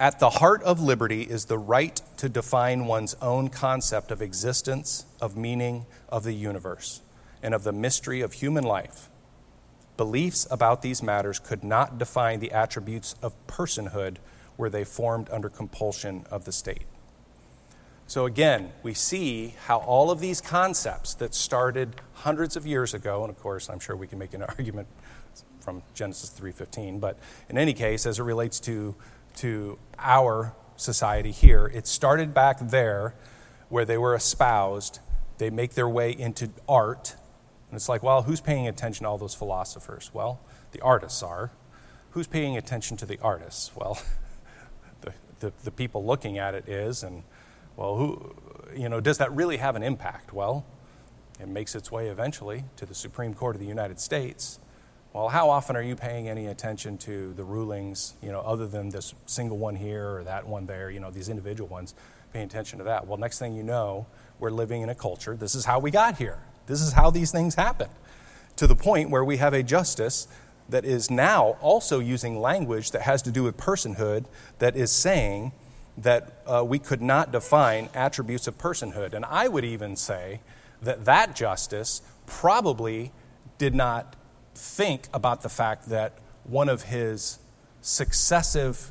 [0.00, 5.04] at the heart of liberty is the right to define one's own concept of existence,
[5.20, 7.02] of meaning, of the universe,
[7.42, 9.10] and of the mystery of human life.
[9.98, 14.16] Beliefs about these matters could not define the attributes of personhood
[14.56, 16.86] were they formed under compulsion of the state.
[18.06, 23.22] So, again, we see how all of these concepts that started hundreds of years ago,
[23.22, 24.88] and of course, I'm sure we can make an argument
[25.60, 27.18] from Genesis 3:15, but
[27.50, 28.94] in any case, as it relates to
[29.40, 31.66] to our society here.
[31.72, 33.14] It started back there
[33.70, 35.00] where they were espoused.
[35.38, 37.16] They make their way into art.
[37.70, 40.10] And it's like, well, who's paying attention to all those philosophers?
[40.12, 40.40] Well,
[40.72, 41.52] the artists are.
[42.10, 43.74] Who's paying attention to the artists?
[43.74, 44.02] Well,
[45.00, 47.02] the, the, the people looking at it is.
[47.02, 47.22] And,
[47.76, 48.34] well, who,
[48.76, 50.34] you know, does that really have an impact?
[50.34, 50.66] Well,
[51.40, 54.58] it makes its way eventually to the Supreme Court of the United States.
[55.12, 58.90] Well, how often are you paying any attention to the rulings, you know, other than
[58.90, 61.94] this single one here or that one there, you know, these individual ones,
[62.32, 63.08] paying attention to that?
[63.08, 64.06] Well, next thing you know,
[64.38, 65.34] we're living in a culture.
[65.34, 66.38] This is how we got here.
[66.66, 67.88] This is how these things happen.
[68.56, 70.28] To the point where we have a justice
[70.68, 74.26] that is now also using language that has to do with personhood
[74.60, 75.50] that is saying
[75.98, 79.14] that uh, we could not define attributes of personhood.
[79.14, 80.40] And I would even say
[80.82, 83.10] that that justice probably
[83.58, 84.14] did not
[84.54, 87.38] think about the fact that one of his
[87.80, 88.90] successive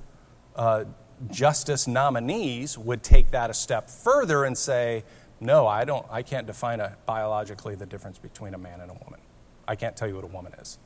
[0.55, 0.85] uh,
[1.31, 5.03] justice nominees would take that a step further and say,
[5.39, 8.93] no, I, don't, I can't define a, biologically the difference between a man and a
[8.93, 9.19] woman.
[9.67, 10.77] I can't tell you what a woman is.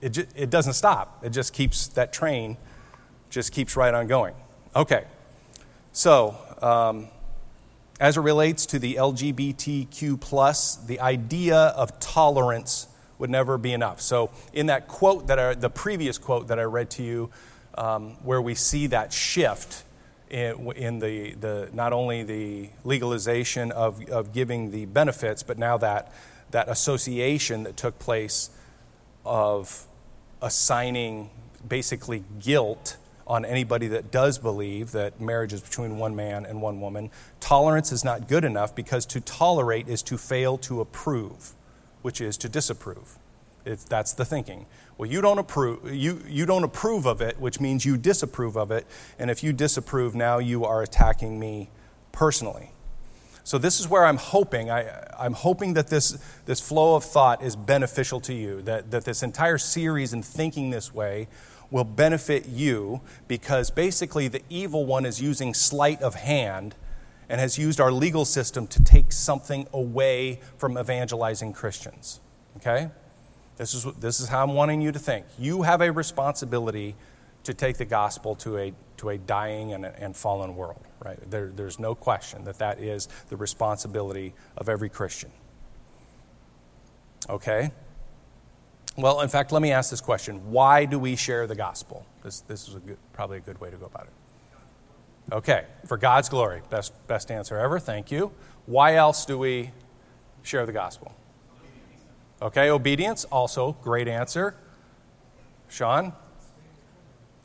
[0.00, 1.24] It, just, it doesn't stop.
[1.24, 2.56] It just keeps, that train
[3.28, 4.34] just keeps right on going.
[4.74, 5.04] Okay,
[5.92, 7.08] so um,
[7.98, 12.88] as it relates to the LGBTQ, plus, the idea of tolerance
[13.20, 14.00] would never be enough.
[14.00, 17.30] So, in that quote that I, the previous quote that I read to you,
[17.74, 19.84] um, where we see that shift
[20.30, 25.76] in, in the, the, not only the legalization of, of giving the benefits, but now
[25.78, 26.12] that,
[26.50, 28.50] that association that took place
[29.24, 29.86] of
[30.42, 31.30] assigning
[31.68, 32.96] basically guilt
[33.26, 37.10] on anybody that does believe that marriage is between one man and one woman.
[37.38, 41.54] Tolerance is not good enough because to tolerate is to fail to approve,
[42.02, 43.18] which is to disapprove.
[43.64, 44.66] It's, that's the thinking.
[44.96, 45.94] Well, you don't approve.
[45.94, 48.86] You, you don't approve of it, which means you disapprove of it.
[49.18, 51.70] And if you disapprove, now you are attacking me
[52.12, 52.70] personally.
[53.44, 54.70] So this is where I'm hoping.
[54.70, 58.62] I, I'm hoping that this, this flow of thought is beneficial to you.
[58.62, 61.28] That, that this entire series and thinking this way
[61.70, 66.74] will benefit you because basically the evil one is using sleight of hand
[67.30, 72.20] and has used our legal system to take something away from evangelizing Christians.
[72.56, 72.90] Okay?
[73.56, 75.26] This is, this is how I'm wanting you to think.
[75.38, 76.96] You have a responsibility
[77.44, 81.18] to take the gospel to a, to a dying and, and fallen world, right?
[81.30, 85.30] There, there's no question that that is the responsibility of every Christian.
[87.28, 87.70] Okay?
[88.96, 92.04] Well, in fact, let me ask this question Why do we share the gospel?
[92.24, 94.12] This, this is a good, probably a good way to go about it.
[95.32, 96.62] Okay, for God's glory.
[96.70, 97.78] Best, best answer ever.
[97.78, 98.32] Thank you.
[98.66, 99.70] Why else do we
[100.42, 101.14] share the gospel?
[102.42, 103.24] Okay, obedience.
[103.24, 104.56] Also, great answer.
[105.68, 106.12] Sean?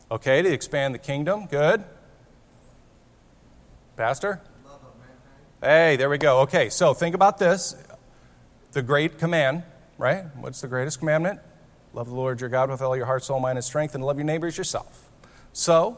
[0.10, 1.48] Okay, to expand the kingdom.
[1.48, 1.84] Good.
[3.98, 4.42] Pastor?
[5.62, 6.42] Hey, there we go.
[6.42, 7.76] Okay, so think about this.
[8.72, 9.64] The great command
[9.98, 10.26] right?
[10.38, 11.40] What's the greatest commandment?
[11.94, 14.18] Love the Lord your God with all your heart, soul, mind, and strength, and love
[14.18, 15.10] your neighbors yourself.
[15.54, 15.98] So,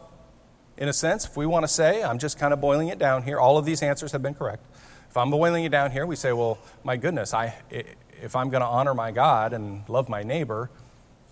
[0.78, 3.24] in a sense, if we want to say, I'm just kind of boiling it down
[3.24, 4.64] here, all of these answers have been correct.
[5.10, 8.62] If I'm boiling it down here, we say, well, my goodness, I, if I'm going
[8.62, 10.70] to honor my God and love my neighbor,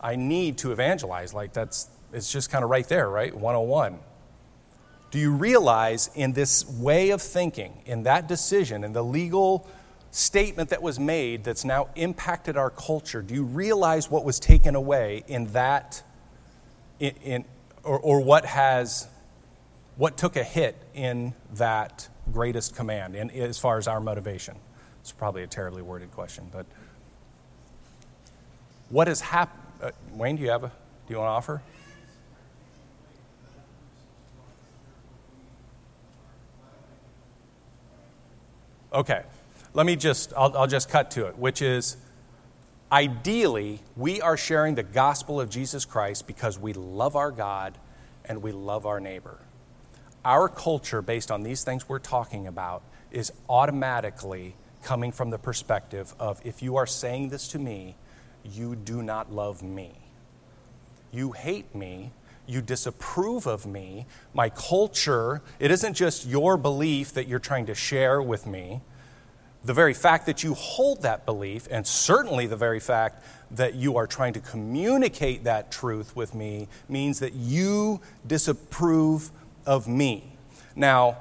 [0.01, 1.33] I need to evangelize.
[1.33, 3.33] Like that's, it's just kind of right there, right?
[3.33, 3.99] 101.
[5.11, 9.67] Do you realize in this way of thinking, in that decision, in the legal
[10.11, 14.75] statement that was made that's now impacted our culture, do you realize what was taken
[14.75, 16.01] away in that,
[16.99, 17.45] in, in
[17.83, 19.07] or, or what has,
[19.97, 24.55] what took a hit in that greatest command, and as far as our motivation?
[25.01, 26.65] It's probably a terribly worded question, but
[28.89, 29.61] what has happened?
[29.81, 31.61] Uh, Wayne, do you have a, do you want to offer?
[38.93, 39.23] Okay
[39.75, 41.97] let me just, I'll, I'll just cut to it, which is
[42.91, 47.77] ideally, we are sharing the gospel of Jesus Christ because we love our God
[48.23, 49.37] and we love our neighbor.
[50.25, 56.13] Our culture, based on these things we're talking about, is automatically coming from the perspective
[56.19, 57.95] of if you are saying this to me,
[58.43, 59.93] you do not love me.
[61.11, 62.11] You hate me.
[62.47, 64.07] You disapprove of me.
[64.33, 68.81] My culture, it isn't just your belief that you're trying to share with me
[69.63, 73.97] the very fact that you hold that belief, and certainly the very fact that you
[73.97, 79.31] are trying to communicate that truth with me, means that you disapprove
[79.65, 80.37] of me.
[80.75, 81.17] Now,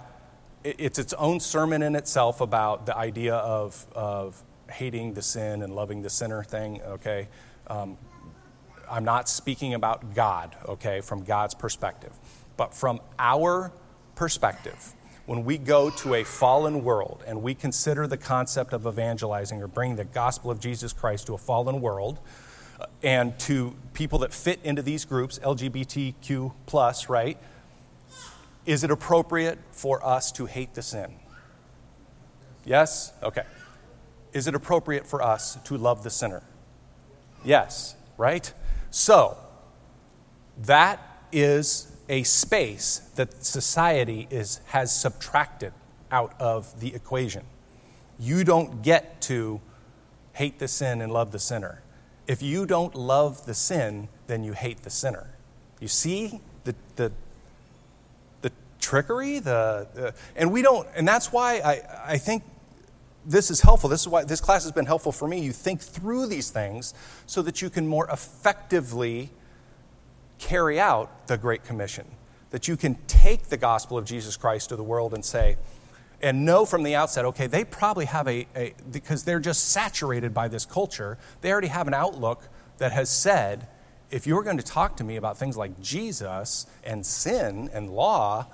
[0.63, 5.75] it's its own sermon in itself about the idea of, of hating the sin and
[5.75, 7.29] loving the sinner thing, okay?
[7.67, 7.99] Um,
[8.91, 12.13] I'm not speaking about God, okay, from God's perspective,
[12.57, 13.73] but from our
[14.15, 14.95] perspective
[15.27, 19.67] when we go to a fallen world and we consider the concept of evangelizing or
[19.67, 22.19] bringing the gospel of Jesus Christ to a fallen world
[22.79, 27.39] uh, and to people that fit into these groups, LGBTQ, plus, right?
[28.67, 31.15] Is it appropriate for us to hate the sin?
[32.65, 33.13] Yes?
[33.23, 33.45] Okay.
[34.33, 36.43] Is it appropriate for us to love the sinner?
[37.45, 38.53] Yes, right?
[38.91, 39.37] So,
[40.59, 41.01] that
[41.31, 45.73] is a space that society is, has subtracted
[46.11, 47.45] out of the equation.
[48.19, 49.61] You don't get to
[50.33, 51.83] hate the sin and love the sinner.
[52.27, 55.35] If you don't love the sin, then you hate the sinner.
[55.81, 57.13] You see the, the,
[58.85, 59.39] trickery?
[59.39, 62.45] The, and we don't, and that's why I, I think
[63.25, 63.89] this is helpful.
[63.89, 65.41] This is why this class has been helpful for me.
[65.41, 66.93] You think through these things
[67.27, 69.31] so that you can more effectively
[70.39, 72.07] carry out the Great Commission.
[72.51, 75.57] That you can take the gospel of Jesus Christ to the world and say,
[76.21, 80.33] and know from the outset, okay, they probably have a, a, because they're just saturated
[80.35, 83.67] by this culture, they already have an outlook that has said,
[84.11, 88.47] if you're going to talk to me about things like Jesus and sin and law,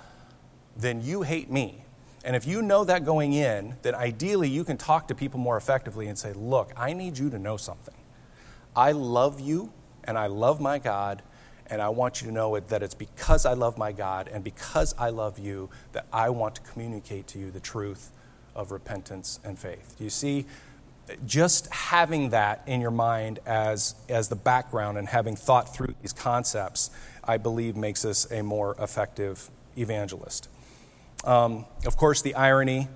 [0.81, 1.85] then you hate me.
[2.24, 5.57] And if you know that going in, then ideally you can talk to people more
[5.57, 7.95] effectively and say, look, I need you to know something.
[8.76, 9.72] I love you
[10.05, 11.22] and I love my God,
[11.66, 14.43] and I want you to know it, that it's because I love my God and
[14.43, 18.11] because I love you that I want to communicate to you the truth
[18.57, 19.95] of repentance and faith.
[19.99, 20.47] Do you see?
[21.26, 26.12] just having that in your mind as, as the background and having thought through these
[26.12, 26.91] concepts,
[27.24, 30.49] I believe makes us a more effective evangelist.
[31.25, 32.89] Um, of course, the irony,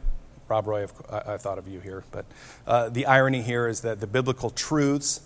[0.48, 2.24] Rob Roy, I, I thought of you here, but
[2.66, 5.20] uh, the irony here is that the biblical truths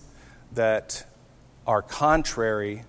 [0.52, 1.06] that
[1.66, 2.84] are contrary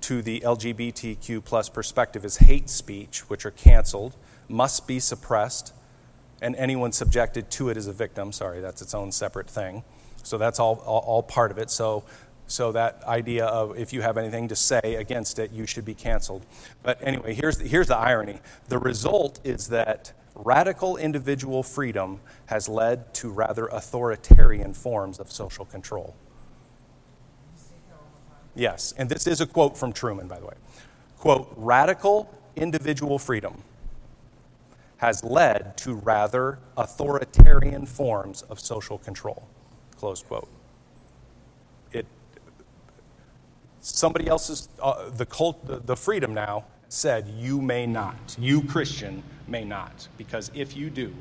[0.00, 4.16] to the LGBTQ plus perspective is hate speech, which are canceled,
[4.48, 5.72] must be suppressed,
[6.40, 8.32] and anyone subjected to it is a victim.
[8.32, 9.84] Sorry, that's its own separate thing.
[10.24, 11.70] So that's all, all, all part of it.
[11.70, 12.04] So,
[12.52, 15.94] so that idea of if you have anything to say against it, you should be
[15.94, 16.44] canceled.
[16.82, 18.40] But anyway, here's the, here's the irony.
[18.68, 25.64] The result is that radical individual freedom has led to rather authoritarian forms of social
[25.64, 26.14] control.
[28.54, 30.54] Yes, and this is a quote from Trueman, by the way.
[31.16, 33.62] Quote, radical individual freedom
[34.98, 39.48] has led to rather authoritarian forms of social control.
[39.96, 40.48] Close quote.
[41.92, 42.06] It,
[43.82, 48.36] somebody else's, uh, the, cult, the, the freedom now said, you may not.
[48.38, 50.08] You, Christian, may not.
[50.16, 51.12] Because if you do,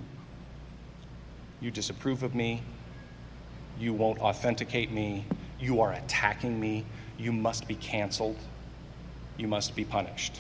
[1.60, 2.62] you disapprove of me,
[3.80, 5.26] you won't authenticate me,
[5.60, 6.86] you are attacking me,
[7.18, 8.38] you must be canceled,
[9.38, 10.40] you must be punished,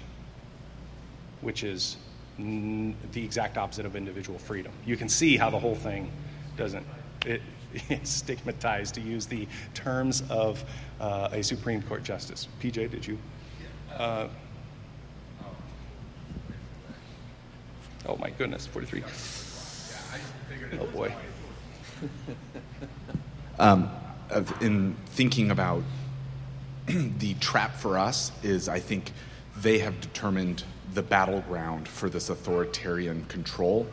[1.41, 1.97] which is
[2.37, 4.71] the exact opposite of individual freedom.
[4.85, 6.11] You can see how the whole thing
[6.57, 6.85] doesn't.
[7.25, 7.41] It,
[8.03, 10.63] stigmatized to use the terms of
[10.99, 12.47] uh, a Supreme Court justice.
[12.61, 13.17] PJ, did you?
[13.97, 14.27] Uh,
[18.05, 19.03] oh my goodness, 43.
[20.79, 21.13] Oh boy.
[23.59, 23.89] um,
[24.61, 25.83] in thinking about
[26.85, 29.11] the trap for us is I think
[29.57, 30.63] they have determined
[30.93, 33.87] the battleground for this authoritarian control,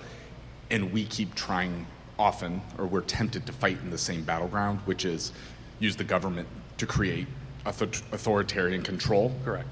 [0.70, 1.86] and we keep trying
[2.18, 5.32] often, or we're tempted to fight in the same battleground, which is
[5.78, 6.48] use the government
[6.78, 7.26] to create
[7.64, 9.32] authoritarian control.
[9.44, 9.68] Correct.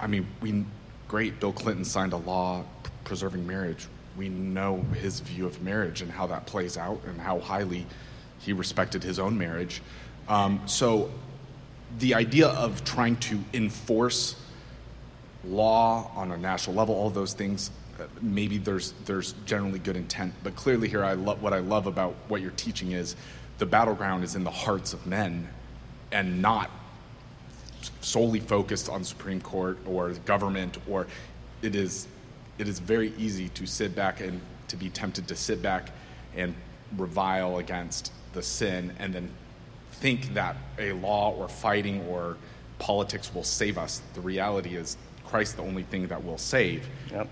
[0.00, 0.64] I mean, we
[1.08, 1.40] great.
[1.40, 2.64] Bill Clinton signed a law
[3.04, 3.86] preserving marriage.
[4.16, 7.86] We know his view of marriage and how that plays out, and how highly
[8.40, 9.82] he respected his own marriage.
[10.28, 11.10] Um, so,
[11.98, 14.36] the idea of trying to enforce
[15.44, 17.70] law on a national level, all those things,
[18.20, 22.14] maybe there's there's generally good intent, but clearly here I love what I love about
[22.28, 23.16] what you're teaching is
[23.58, 25.48] the battleground is in the hearts of men
[26.12, 26.70] and not
[28.00, 31.06] solely focused on Supreme Court or government or
[31.62, 32.06] it is
[32.58, 35.90] it is very easy to sit back and to be tempted to sit back
[36.36, 36.54] and
[36.96, 39.30] revile against the sin and then
[39.92, 42.36] think that a law or fighting or
[42.78, 44.02] politics will save us.
[44.14, 46.86] The reality is Christ the only thing that will save.
[47.10, 47.28] Yep.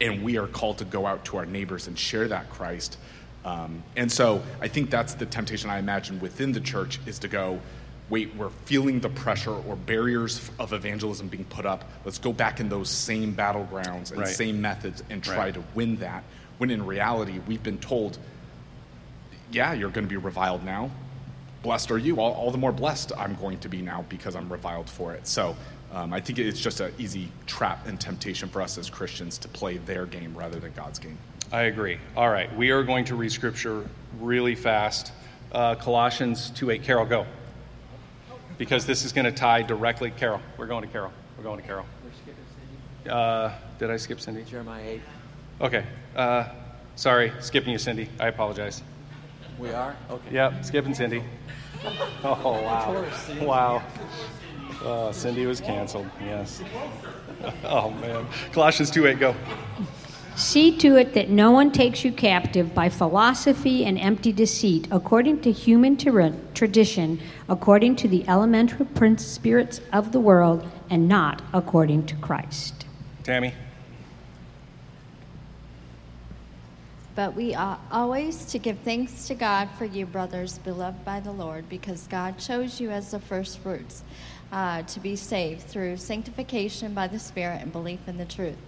[0.00, 2.96] And we are called to go out to our neighbors and share that Christ.
[3.44, 7.28] Um, and so I think that's the temptation I imagine within the church is to
[7.28, 7.60] go,
[8.10, 11.84] wait, we're feeling the pressure or barriers of evangelism being put up.
[12.04, 14.28] Let's go back in those same battlegrounds and right.
[14.28, 15.54] same methods and try right.
[15.54, 16.24] to win that.
[16.58, 18.18] When in reality, we've been told,
[19.52, 20.90] yeah, you're going to be reviled now.
[21.62, 22.20] Blessed are you.
[22.20, 25.26] All, all the more blessed I'm going to be now because I'm reviled for it.
[25.26, 25.56] So
[25.92, 29.48] um, I think it's just an easy trap and temptation for us as Christians to
[29.48, 31.18] play their game rather than God's game.
[31.52, 31.98] I agree.
[32.16, 33.88] All right, we are going to read scripture
[34.20, 35.12] really fast.
[35.50, 36.82] Uh, Colossians 2 8.
[36.84, 37.26] Carol, go.
[38.56, 40.12] Because this is going to tie directly.
[40.12, 41.12] Carol, we're going to Carol.
[41.36, 41.86] We're going to Carol.
[42.04, 42.44] We're skipping
[43.04, 43.10] Cindy.
[43.10, 44.44] Uh, did I skip Cindy?
[44.44, 45.00] Jeremiah 8.
[45.62, 45.84] Okay.
[46.14, 46.48] Uh,
[46.94, 48.08] sorry, skipping you, Cindy.
[48.20, 48.82] I apologize.
[49.58, 49.96] We are?
[50.08, 50.34] Okay.
[50.34, 51.22] Yep, skipping Cindy.
[52.22, 53.06] Oh, wow.
[53.40, 53.82] Wow.
[54.82, 56.08] Oh, Cindy was canceled.
[56.20, 56.62] Yes.
[57.64, 58.26] oh man.
[58.52, 59.34] Colossians 2 8, go.
[60.36, 65.42] See to it that no one takes you captive by philosophy and empty deceit, according
[65.42, 71.42] to human ter- tradition, according to the elemental prince spirits of the world, and not
[71.52, 72.86] according to Christ.
[73.22, 73.52] Tammy.
[77.14, 81.32] But we ought always to give thanks to God for you, brothers, beloved by the
[81.32, 84.04] Lord, because God chose you as the first fruits
[84.52, 88.58] uh, to be saved through sanctification by the Spirit and belief in the truth.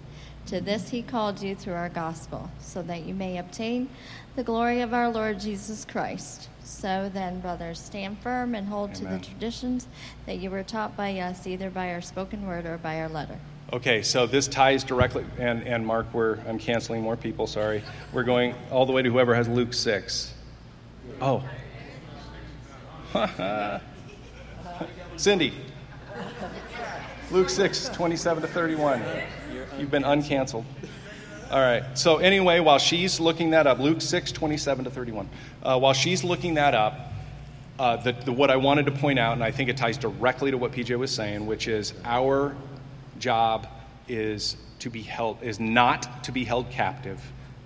[0.47, 3.89] To this he called you through our gospel, so that you may obtain
[4.35, 6.49] the glory of our Lord Jesus Christ.
[6.63, 9.01] So then, brothers, stand firm and hold Amen.
[9.01, 9.87] to the traditions
[10.25, 13.37] that you were taught by us, either by our spoken word or by our letter.
[13.71, 17.81] Okay, so this ties directly, and, and Mark, we're, I'm canceling more people, sorry.
[18.11, 20.33] We're going all the way to whoever has Luke 6.
[21.21, 21.43] Oh.
[25.17, 25.53] Cindy.
[27.31, 29.01] Luke 6, 27 to 31.
[29.79, 30.65] You've been uncanceled.
[31.49, 31.83] All right.
[31.97, 35.29] So, anyway, while she's looking that up, Luke 6, 27 to 31,
[35.61, 37.13] uh, while she's looking that up,
[37.79, 40.51] uh, the, the, what I wanted to point out, and I think it ties directly
[40.51, 42.55] to what PJ was saying, which is our
[43.19, 43.67] job
[44.07, 47.19] is to be held, is not to be held captive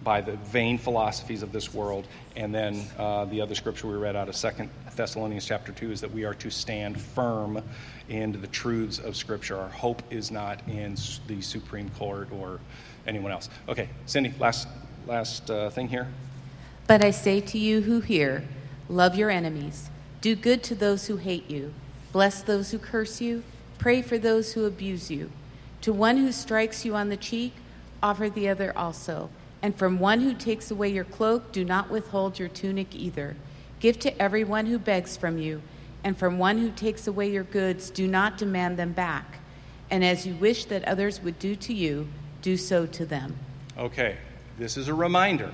[0.03, 2.07] by the vain philosophies of this world.
[2.35, 6.01] And then uh, the other scripture we read out of Second Thessalonians chapter 2 is
[6.01, 7.61] that we are to stand firm
[8.09, 9.57] in the truths of Scripture.
[9.57, 10.95] Our hope is not in
[11.27, 12.59] the Supreme Court or
[13.05, 13.49] anyone else.
[13.69, 14.67] Okay, Cindy, last,
[15.05, 16.07] last uh, thing here.
[16.87, 18.43] But I say to you who hear,
[18.89, 19.89] love your enemies,
[20.21, 21.73] do good to those who hate you,
[22.11, 23.43] bless those who curse you,
[23.77, 25.31] pray for those who abuse you.
[25.81, 27.53] To one who strikes you on the cheek,
[28.01, 29.29] offer the other also.
[29.61, 33.35] And from one who takes away your cloak, do not withhold your tunic either.
[33.79, 35.61] Give to everyone who begs from you,
[36.03, 39.39] and from one who takes away your goods, do not demand them back.
[39.89, 42.07] And as you wish that others would do to you,
[42.41, 43.35] do so to them.
[43.77, 44.17] Okay,
[44.57, 45.53] this is a reminder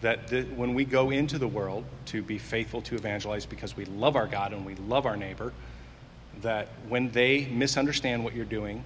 [0.00, 3.84] that the, when we go into the world to be faithful to evangelize because we
[3.86, 5.52] love our God and we love our neighbor,
[6.42, 8.84] that when they misunderstand what you're doing,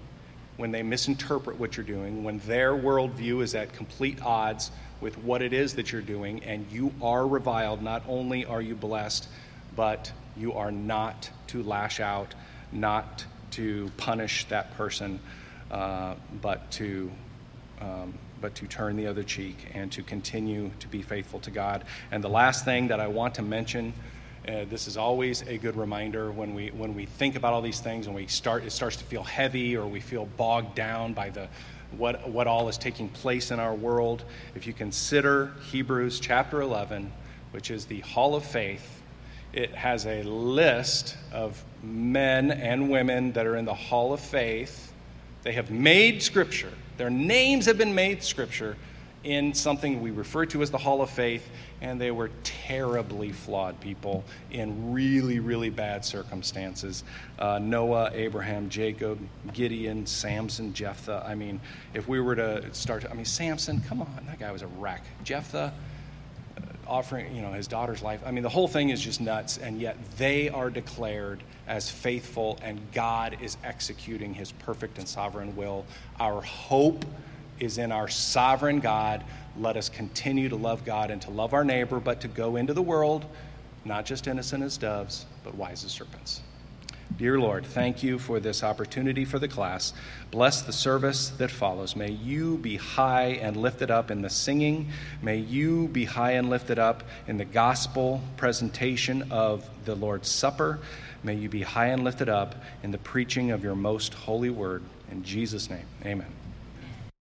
[0.60, 5.42] when they misinterpret what you're doing, when their worldview is at complete odds with what
[5.42, 9.26] it is that you're doing, and you are reviled, not only are you blessed,
[9.74, 12.34] but you are not to lash out,
[12.70, 15.18] not to punish that person,
[15.70, 17.10] uh, but to
[17.80, 21.84] um, but to turn the other cheek and to continue to be faithful to God.
[22.10, 23.92] And the last thing that I want to mention
[24.50, 27.78] uh, this is always a good reminder when we when we think about all these
[27.78, 31.30] things and we start it starts to feel heavy or we feel bogged down by
[31.30, 31.48] the
[31.96, 34.24] what what all is taking place in our world.
[34.54, 37.12] If you consider Hebrews chapter 11,
[37.52, 39.02] which is the hall of faith,
[39.52, 44.92] it has a list of men and women that are in the hall of faith.
[45.42, 46.72] They have made scripture.
[46.96, 48.76] Their names have been made scripture
[49.22, 51.46] in something we refer to as the hall of faith
[51.82, 57.04] and they were terribly flawed people in really, really bad circumstances.
[57.38, 59.18] Uh, Noah, Abraham, Jacob,
[59.52, 61.24] Gideon, Samson, Jephthah.
[61.26, 61.60] I mean,
[61.94, 64.66] if we were to start, to, I mean, Samson, come on, that guy was a
[64.66, 65.04] wreck.
[65.24, 65.72] Jephthah,
[66.56, 68.20] uh, offering, you know, his daughter's life.
[68.24, 72.58] I mean, the whole thing is just nuts, and yet they are declared as faithful,
[72.62, 75.86] and God is executing his perfect and sovereign will.
[76.18, 77.04] Our hope
[77.60, 79.24] is in our sovereign God
[79.56, 82.72] let us continue to love God and to love our neighbor, but to go into
[82.72, 83.26] the world
[83.84, 86.42] not just innocent as doves, but wise as serpents.
[87.16, 89.92] Dear Lord, thank you for this opportunity for the class.
[90.30, 91.96] Bless the service that follows.
[91.96, 94.90] May you be high and lifted up in the singing.
[95.20, 100.78] May you be high and lifted up in the gospel presentation of the Lord's Supper.
[101.22, 104.82] May you be high and lifted up in the preaching of your most holy word.
[105.10, 106.39] In Jesus' name, amen.